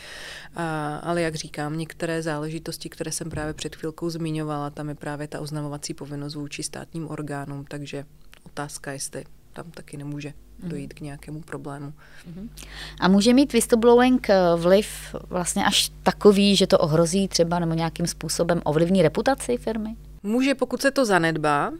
A, 0.55 0.95
ale 0.95 1.21
jak 1.21 1.35
říkám, 1.35 1.77
některé 1.77 2.21
záležitosti, 2.21 2.89
které 2.89 3.11
jsem 3.11 3.29
právě 3.29 3.53
před 3.53 3.75
chvilkou 3.75 4.09
zmiňovala, 4.09 4.69
tam 4.69 4.89
je 4.89 4.95
právě 4.95 5.27
ta 5.27 5.39
oznamovací 5.39 5.93
povinnost 5.93 6.35
vůči 6.35 6.63
státním 6.63 7.09
orgánům, 7.09 7.65
takže 7.65 8.05
otázka, 8.45 8.91
jestli 8.91 9.23
tam 9.53 9.71
taky 9.71 9.97
nemůže 9.97 10.33
mhm. 10.59 10.69
dojít 10.69 10.93
k 10.93 11.01
nějakému 11.01 11.41
problému. 11.41 11.93
Mhm. 12.27 12.49
A 12.99 13.07
může 13.07 13.33
mít 13.33 13.53
whistleblowing 13.53 14.29
eh, 14.29 14.35
vliv 14.55 15.15
vlastně 15.29 15.65
až 15.65 15.91
takový, 16.03 16.55
že 16.55 16.67
to 16.67 16.77
ohrozí 16.77 17.27
třeba 17.27 17.59
nebo 17.59 17.73
nějakým 17.73 18.07
způsobem 18.07 18.61
ovlivní 18.63 19.01
reputaci 19.01 19.57
firmy? 19.57 19.95
Může, 20.23 20.55
pokud 20.55 20.81
se 20.81 20.91
to 20.91 21.05
zanedbá, 21.05 21.71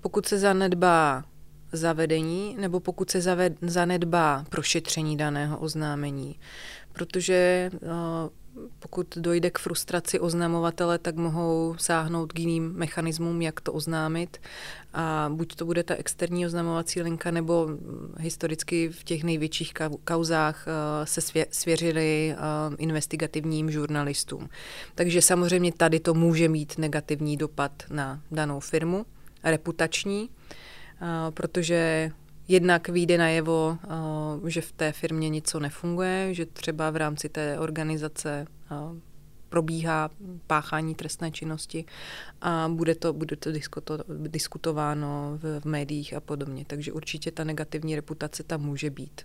pokud 0.00 0.26
se 0.26 0.38
zanedbá 0.38 1.24
zavedení 1.72 2.56
nebo 2.60 2.80
pokud 2.80 3.10
se 3.10 3.20
zaved, 3.20 3.52
zanedbá 3.62 4.44
prošetření 4.48 5.16
daného 5.16 5.58
oznámení. 5.58 6.36
Protože 6.92 7.70
uh, 7.72 7.88
pokud 8.78 9.06
dojde 9.16 9.50
k 9.50 9.58
frustraci 9.58 10.20
oznamovatele, 10.20 10.98
tak 10.98 11.16
mohou 11.16 11.74
sáhnout 11.78 12.32
k 12.32 12.38
jiným 12.38 12.72
mechanismům, 12.72 13.42
jak 13.42 13.60
to 13.60 13.72
oznámit. 13.72 14.40
A 14.94 15.30
buď 15.34 15.54
to 15.54 15.64
bude 15.64 15.82
ta 15.82 15.94
externí 15.94 16.46
oznamovací 16.46 17.02
linka, 17.02 17.30
nebo 17.30 17.68
historicky 18.18 18.88
v 18.88 19.04
těch 19.04 19.24
největších 19.24 19.72
kauzách 20.04 20.66
eh, 20.68 21.06
se 21.06 21.20
svěřili 21.50 22.34
eh, 22.34 22.36
investigativním 22.78 23.70
žurnalistům. 23.70 24.48
Takže 24.94 25.22
samozřejmě 25.22 25.72
tady 25.72 26.00
to 26.00 26.14
může 26.14 26.48
mít 26.48 26.78
negativní 26.78 27.36
dopad 27.36 27.72
na 27.90 28.20
danou 28.30 28.60
firmu, 28.60 29.06
reputační, 29.44 30.30
eh, 30.30 31.30
protože 31.30 32.10
Jednak 32.48 32.88
vyjde 32.88 33.18
najevo, 33.18 33.78
eh, 33.84 34.50
že 34.50 34.60
v 34.60 34.72
té 34.72 34.92
firmě 34.92 35.28
něco 35.28 35.60
nefunguje, 35.60 36.34
že 36.34 36.46
třeba 36.46 36.90
v 36.90 36.96
rámci 36.96 37.28
té 37.28 37.58
organizace 37.58 38.46
eh, 38.70 39.00
probíhá 39.48 40.10
páchání 40.46 40.94
trestné 40.94 41.30
činnosti 41.30 41.84
a 42.40 42.68
bude 42.72 42.94
to, 42.94 43.12
bude 43.12 43.36
to 43.36 43.52
diskuto, 43.52 43.98
diskutováno 44.08 45.38
v, 45.42 45.60
v 45.60 45.64
médiích 45.64 46.14
a 46.14 46.20
podobně. 46.20 46.64
Takže 46.66 46.92
určitě 46.92 47.30
ta 47.30 47.44
negativní 47.44 47.96
reputace 47.96 48.42
tam 48.42 48.60
může 48.60 48.90
být. 48.90 49.20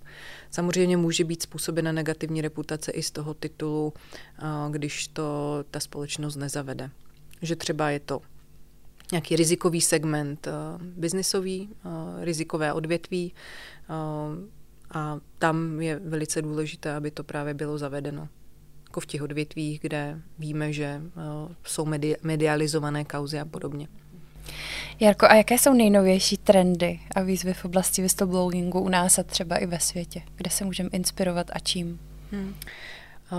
Samozřejmě 0.51 0.97
může 0.97 1.23
být 1.23 1.41
způsobena 1.41 1.91
negativní 1.91 2.41
reputace 2.41 2.91
i 2.91 3.03
z 3.03 3.11
toho 3.11 3.33
titulu, 3.33 3.93
eh, 4.39 4.43
když 4.71 5.07
to 5.07 5.59
ta 5.71 5.79
společnost 5.79 6.35
nezavede. 6.35 6.89
Že 7.41 7.55
třeba 7.55 7.89
je 7.89 7.99
to 7.99 8.21
nějaký 9.11 9.35
rizikový 9.35 9.81
segment 9.81 10.47
uh, 10.47 10.81
biznisový, 10.85 11.69
uh, 11.85 11.91
rizikové 12.23 12.73
odvětví 12.73 13.33
uh, 13.89 13.95
a 14.91 15.19
tam 15.39 15.81
je 15.81 15.99
velice 15.99 16.41
důležité, 16.41 16.93
aby 16.93 17.11
to 17.11 17.23
právě 17.23 17.53
bylo 17.53 17.77
zavedeno. 17.77 18.27
Jako 18.83 18.99
v 18.99 19.05
těch 19.05 19.21
odvětvích, 19.21 19.79
kde 19.79 20.19
víme, 20.39 20.73
že 20.73 21.01
uh, 21.03 21.51
jsou 21.63 21.85
medi- 21.85 22.15
medializované 22.23 23.05
kauzy 23.05 23.39
a 23.39 23.45
podobně. 23.45 23.87
Jarko, 24.99 25.25
a 25.25 25.35
jaké 25.35 25.57
jsou 25.57 25.73
nejnovější 25.73 26.37
trendy 26.37 26.99
a 27.15 27.21
výzvy 27.21 27.53
v 27.53 27.65
oblasti 27.65 28.01
whistleblowingu 28.01 28.79
u 28.79 28.89
nás 28.89 29.19
a 29.19 29.23
třeba 29.23 29.57
i 29.57 29.65
ve 29.65 29.79
světě? 29.79 30.21
Kde 30.35 30.49
se 30.49 30.65
můžeme 30.65 30.89
inspirovat 30.89 31.47
a 31.53 31.59
čím? 31.59 31.99
Hmm. 32.31 32.55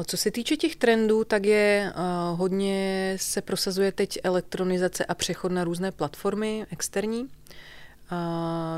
Co 0.06 0.16
se 0.16 0.30
týče 0.30 0.56
těch 0.56 0.76
trendů, 0.76 1.24
tak 1.24 1.44
je 1.44 1.92
hodně 2.32 3.16
se 3.20 3.42
prosazuje 3.42 3.92
teď 3.92 4.18
elektronizace 4.24 5.04
a 5.04 5.14
přechod 5.14 5.52
na 5.52 5.64
různé 5.64 5.92
platformy 5.92 6.66
externí. 6.70 7.28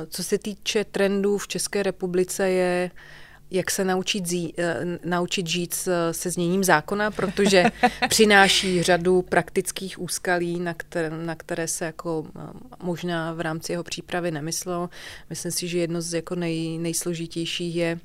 Co 0.08 0.24
se 0.24 0.38
týče 0.38 0.84
trendů 0.84 1.38
v 1.38 1.48
České 1.48 1.82
republice 1.82 2.50
je 2.50 2.90
jak 3.50 3.70
se 3.70 3.84
naučit, 3.84 4.26
zí, 4.26 4.54
e, 4.58 4.76
naučit 5.04 5.46
žít 5.46 5.74
se 6.10 6.30
zněním 6.30 6.64
zákona, 6.64 7.10
protože 7.10 7.64
přináší 8.08 8.82
řadu 8.82 9.22
praktických 9.22 10.00
úskalí, 10.00 10.60
na 10.60 10.74
které, 10.74 11.10
na 11.10 11.34
které 11.34 11.68
se 11.68 11.84
jako 11.84 12.26
možná 12.82 13.32
v 13.32 13.40
rámci 13.40 13.72
jeho 13.72 13.84
přípravy 13.84 14.30
nemyslelo. 14.30 14.90
Myslím 15.30 15.52
si, 15.52 15.68
že 15.68 15.78
jedno 15.78 16.00
z 16.00 16.14
jako 16.14 16.34
nej, 16.34 16.78
nejsložitějších 16.78 17.76
je 17.76 17.98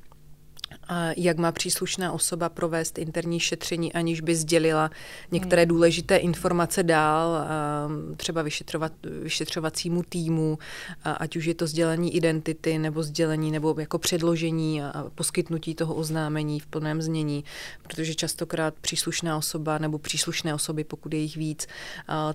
jak 1.16 1.38
má 1.38 1.52
příslušná 1.52 2.12
osoba 2.12 2.48
provést 2.48 2.98
interní 2.98 3.40
šetření, 3.40 3.92
aniž 3.92 4.20
by 4.20 4.36
sdělila 4.36 4.90
některé 5.30 5.62
hmm. 5.62 5.68
důležité 5.68 6.16
informace 6.16 6.82
dál, 6.82 7.46
třeba 8.16 8.42
vyšetřovat, 8.42 8.92
vyšetřovacímu 9.22 10.02
týmu, 10.02 10.58
ať 11.04 11.36
už 11.36 11.44
je 11.44 11.54
to 11.54 11.66
sdělení 11.66 12.16
identity 12.16 12.78
nebo 12.78 13.02
sdělení 13.02 13.50
nebo 13.50 13.74
jako 13.78 13.98
předložení 13.98 14.82
a 14.82 15.10
poskytnutí 15.14 15.74
toho 15.74 15.94
oznámení 15.94 16.60
v 16.60 16.66
plném 16.66 17.02
znění, 17.02 17.44
protože 17.82 18.14
častokrát 18.14 18.74
příslušná 18.80 19.36
osoba 19.36 19.78
nebo 19.78 19.98
příslušné 19.98 20.54
osoby, 20.54 20.84
pokud 20.84 21.14
je 21.14 21.20
jich 21.20 21.36
víc, 21.36 21.66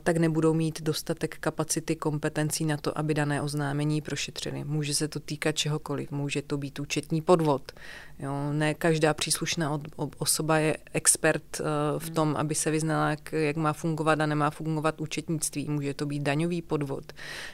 tak 0.04 0.18
nebudou 0.18 0.54
mít 0.54 0.82
dostatek 0.82 1.38
kapacity, 1.40 1.96
kompetencí 1.96 2.66
na 2.66 2.78
to, 2.78 2.98
aby 2.98 3.14
dané 3.14 3.42
oznámení 3.42 4.02
prošetřili. 4.02 4.64
Může 4.64 4.94
se 4.94 5.08
to 5.08 5.20
týkat 5.20 5.52
čehokoliv, 5.52 6.12
může 6.12 6.42
to 6.42 6.58
být 6.58 6.80
účetní 6.80 7.22
podvod, 7.22 7.72
Jo, 8.20 8.27
ne 8.52 8.74
každá 8.74 9.14
příslušná 9.14 9.80
osoba 10.18 10.58
je 10.58 10.78
expert 10.94 11.60
uh, 11.60 11.66
v 12.00 12.10
tom, 12.10 12.36
aby 12.38 12.56
se 12.56 12.72
vyznala, 12.72 13.10
jak, 13.10 13.32
jak 13.32 13.56
má 13.56 13.74
fungovat 13.74 14.22
a 14.22 14.26
nemá 14.26 14.50
fungovat 14.50 15.02
účetnictví. 15.02 15.70
Může 15.70 15.94
to 15.94 16.06
být 16.06 16.24
daňový 16.24 16.62
podvod, 16.62 17.14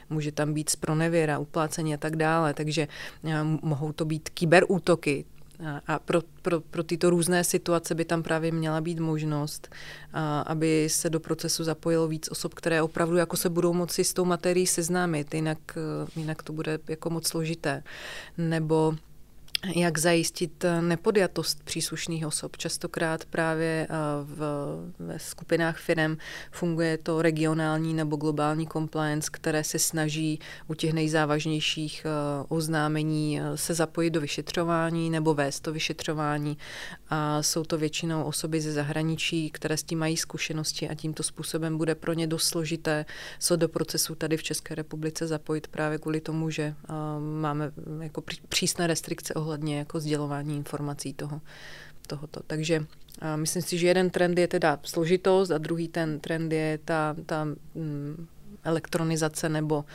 může 0.09 0.31
tam 0.31 0.53
být 0.53 0.69
zpronevěra, 0.69 1.39
uplácení 1.39 1.93
a 1.93 1.97
tak 1.97 2.15
dále. 2.15 2.53
Takže 2.53 2.87
uh, 3.23 3.31
mohou 3.61 3.91
to 3.91 4.05
být 4.05 4.29
kyberútoky, 4.29 5.25
a 5.87 5.99
pro, 5.99 6.21
pro, 6.41 6.61
pro 6.61 6.83
tyto 6.83 7.09
různé 7.09 7.43
situace 7.43 7.95
by 7.95 8.05
tam 8.05 8.23
právě 8.23 8.51
měla 8.51 8.81
být 8.81 8.99
možnost, 8.99 9.69
a, 10.13 10.41
aby 10.41 10.89
se 10.89 11.09
do 11.09 11.19
procesu 11.19 11.63
zapojilo 11.63 12.07
víc 12.07 12.31
osob, 12.31 12.53
které 12.53 12.81
opravdu 12.81 13.17
jako 13.17 13.37
se 13.37 13.49
budou 13.49 13.73
moci 13.73 14.03
s 14.03 14.13
tou 14.13 14.25
materií 14.25 14.67
seznámit, 14.67 15.33
jinak, 15.33 15.77
e, 15.77 16.19
jinak 16.19 16.43
to 16.43 16.53
bude 16.53 16.79
jako 16.87 17.09
moc 17.09 17.27
složité. 17.27 17.83
Nebo 18.37 18.95
jak 19.75 19.97
zajistit 19.97 20.63
eh, 20.63 20.81
nepodjatost 20.81 21.63
příslušných 21.63 22.25
osob. 22.25 22.57
Častokrát 22.57 23.25
právě 23.25 23.87
eh, 23.89 23.95
v, 24.23 24.41
ve 24.99 25.19
skupinách 25.19 25.77
firm 25.77 26.17
funguje 26.51 26.97
to 26.97 27.21
regionální 27.21 27.93
nebo 27.93 28.15
globální 28.15 28.67
compliance, 28.67 29.29
které 29.33 29.63
se 29.63 29.79
snaží 29.79 30.39
u 30.67 30.73
těch 30.73 30.93
nejzávažnějších 30.93 32.05
eh, 32.05 32.45
oznámení 32.47 33.39
se 33.55 33.73
zapojit 33.73 34.09
do 34.09 34.21
vyšetřování 34.21 35.09
nebo 35.09 35.33
vést 35.33 35.59
to 35.59 35.73
vyšetřování. 35.73 36.57
A 37.09 37.43
jsou 37.43 37.63
to 37.63 37.77
většinou 37.77 38.23
osoby 38.23 38.61
ze 38.61 38.71
zahraničí, 38.71 39.49
které 39.49 39.77
s 39.77 39.83
tím 39.83 39.99
mají 39.99 40.17
zkušenosti 40.17 40.89
a 40.89 40.95
tímto 40.95 41.23
způsobem 41.23 41.77
bude 41.77 41.95
pro 41.95 42.13
ně 42.13 42.27
dost 42.27 42.47
složité 42.47 43.05
se 43.39 43.57
do 43.57 43.69
procesu 43.69 44.15
tady 44.15 44.37
v 44.37 44.43
České 44.43 44.75
republice 44.75 45.27
zapojit 45.27 45.67
právě 45.67 45.97
kvůli 45.97 46.21
tomu, 46.21 46.49
že 46.49 46.75
máme 47.39 47.71
jako 48.01 48.23
přísné 48.49 48.87
restrikce 48.87 49.33
ohledně 49.33 49.52
ohledně 49.53 49.77
jako 49.77 49.99
sdělování 49.99 50.57
informací 50.57 51.13
toho 51.13 51.41
tohoto. 52.07 52.41
Takže 52.47 52.85
a 53.21 53.35
myslím 53.35 53.61
si, 53.61 53.77
že 53.77 53.87
jeden 53.87 54.09
trend 54.09 54.37
je 54.37 54.47
teda 54.47 54.79
složitost 54.83 55.51
a 55.51 55.57
druhý 55.57 55.87
ten 55.87 56.19
trend 56.19 56.51
je 56.51 56.79
ta, 56.85 57.15
ta 57.25 57.45
mm, 57.75 58.27
elektronizace 58.63 59.49
nebo 59.49 59.85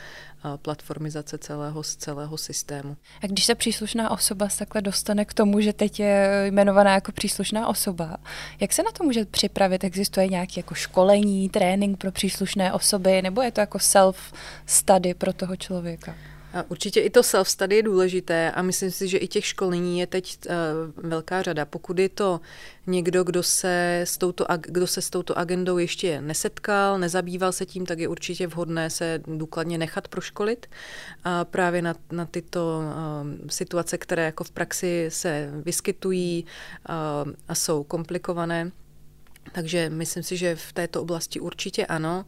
platformizace 0.61 1.37
celého, 1.37 1.83
celého 1.83 2.37
systému. 2.37 2.97
A 3.23 3.27
když 3.27 3.45
se 3.45 3.55
příslušná 3.55 4.11
osoba 4.11 4.49
se 4.49 4.59
takhle 4.59 4.81
dostane 4.81 5.25
k 5.25 5.33
tomu, 5.33 5.61
že 5.61 5.73
teď 5.73 5.99
je 5.99 6.43
jmenovaná 6.45 6.93
jako 6.93 7.11
příslušná 7.11 7.67
osoba, 7.67 8.17
jak 8.59 8.73
se 8.73 8.83
na 8.83 8.91
to 8.91 9.03
může 9.03 9.25
připravit? 9.25 9.83
Existuje 9.83 10.27
nějaké 10.27 10.53
jako 10.59 10.75
školení, 10.75 11.49
trénink 11.49 11.97
pro 11.97 12.11
příslušné 12.11 12.73
osoby, 12.73 13.21
nebo 13.21 13.41
je 13.41 13.51
to 13.51 13.61
jako 13.61 13.77
self-study 13.77 15.13
pro 15.13 15.33
toho 15.33 15.55
člověka? 15.55 16.15
Určitě 16.69 17.01
i 17.01 17.09
to 17.09 17.21
self-study 17.21 17.75
je 17.75 17.83
důležité 17.83 18.51
a 18.51 18.61
myslím 18.61 18.91
si, 18.91 19.07
že 19.07 19.17
i 19.17 19.27
těch 19.27 19.45
školení 19.45 19.99
je 19.99 20.07
teď 20.07 20.37
uh, 20.45 21.09
velká 21.09 21.41
řada. 21.41 21.65
Pokud 21.65 21.99
je 21.99 22.09
to 22.09 22.41
někdo, 22.87 23.23
kdo 23.23 23.43
se, 23.43 24.01
s 24.05 24.17
touto, 24.17 24.45
kdo 24.61 24.87
se 24.87 25.01
s 25.01 25.09
touto 25.09 25.37
agendou 25.37 25.77
ještě 25.77 26.21
nesetkal, 26.21 26.99
nezabýval 26.99 27.51
se 27.51 27.65
tím, 27.65 27.85
tak 27.85 27.99
je 27.99 28.07
určitě 28.07 28.47
vhodné 28.47 28.89
se 28.89 29.21
důkladně 29.27 29.77
nechat 29.77 30.07
proškolit 30.07 30.67
a 31.23 31.45
právě 31.45 31.81
na, 31.81 31.95
na 32.11 32.25
tyto 32.25 32.81
uh, 32.81 33.47
situace, 33.49 33.97
které 33.97 34.25
jako 34.25 34.43
v 34.43 34.51
praxi 34.51 35.05
se 35.09 35.49
vyskytují 35.65 36.45
uh, 36.89 37.33
a 37.47 37.55
jsou 37.55 37.83
komplikované. 37.83 38.71
Takže 39.51 39.89
myslím 39.89 40.23
si, 40.23 40.37
že 40.37 40.55
v 40.55 40.73
této 40.73 41.01
oblasti 41.01 41.39
určitě 41.39 41.85
ano 41.85 42.25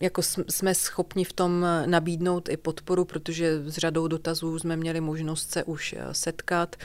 jako 0.00 0.22
jsme 0.48 0.74
schopni 0.74 1.24
v 1.24 1.32
tom 1.32 1.64
eh, 1.64 1.86
nabídnout 1.86 2.48
i 2.48 2.56
podporu, 2.56 3.04
protože 3.04 3.62
s 3.64 3.78
řadou 3.78 4.08
dotazů 4.08 4.58
jsme 4.58 4.76
měli 4.76 5.00
možnost 5.00 5.50
se 5.50 5.64
už 5.64 5.92
eh, 5.92 6.14
setkat 6.14 6.76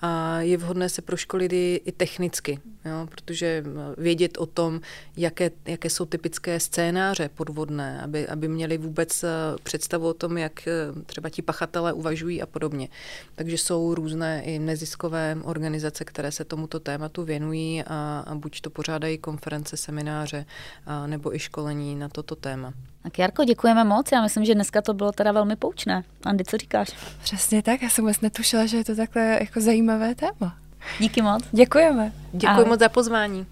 a 0.00 0.40
je 0.40 0.56
vhodné 0.56 0.88
se 0.88 1.02
proškolit 1.02 1.52
i, 1.52 1.80
i 1.84 1.92
technicky, 1.92 2.60
jo, 2.84 3.08
protože 3.10 3.46
eh, 3.66 4.00
vědět 4.02 4.38
o 4.38 4.46
tom, 4.46 4.80
jaké, 5.16 5.50
jaké 5.66 5.90
jsou 5.90 6.04
typické 6.04 6.60
scénáře 6.60 7.30
podvodné, 7.34 8.02
aby, 8.02 8.28
aby 8.28 8.48
měli 8.48 8.78
vůbec 8.78 9.24
představu 9.62 10.08
o 10.08 10.14
tom, 10.14 10.38
jak 10.38 10.68
třeba 11.06 11.28
ti 11.28 11.42
pachatelé 11.42 11.92
uvažují 11.92 12.42
a 12.42 12.46
podobně. 12.46 12.88
Takže 13.34 13.58
jsou 13.58 13.94
různé 13.94 14.42
i 14.44 14.58
neziskové 14.58 15.36
organizace, 15.42 16.04
které 16.04 16.32
se 16.32 16.44
tomuto 16.44 16.80
tématu 16.80 17.24
věnují 17.24 17.82
a, 17.82 18.24
a 18.26 18.34
buď 18.34 18.60
to 18.60 18.70
pořádají 18.70 19.18
konference, 19.18 19.76
semináře 19.76 20.46
a, 20.86 21.06
nebo 21.06 21.34
i 21.36 21.38
školení 21.38 21.96
na 21.96 22.08
toto 22.08 22.36
téma 22.36 22.61
téma. 22.62 22.82
Tak 23.02 23.18
Jarko, 23.18 23.44
děkujeme 23.44 23.84
moc. 23.84 24.12
Já 24.12 24.22
myslím, 24.22 24.44
že 24.44 24.54
dneska 24.54 24.82
to 24.82 24.94
bylo 24.94 25.12
teda 25.12 25.32
velmi 25.32 25.56
poučné. 25.56 26.04
Andy, 26.24 26.44
co 26.44 26.56
říkáš? 26.56 26.88
Přesně 27.22 27.62
tak, 27.62 27.82
já 27.82 27.88
jsem 27.88 28.04
vůbec 28.04 28.20
netušila, 28.20 28.66
že 28.66 28.76
je 28.76 28.84
to 28.84 28.96
takhle 28.96 29.22
jako 29.40 29.60
zajímavé 29.60 30.14
téma. 30.14 30.56
Díky 30.98 31.22
moc. 31.22 31.44
Děkujeme. 31.52 32.12
Děkuji 32.32 32.64
moc 32.64 32.80
za 32.80 32.88
pozvání. 32.88 33.46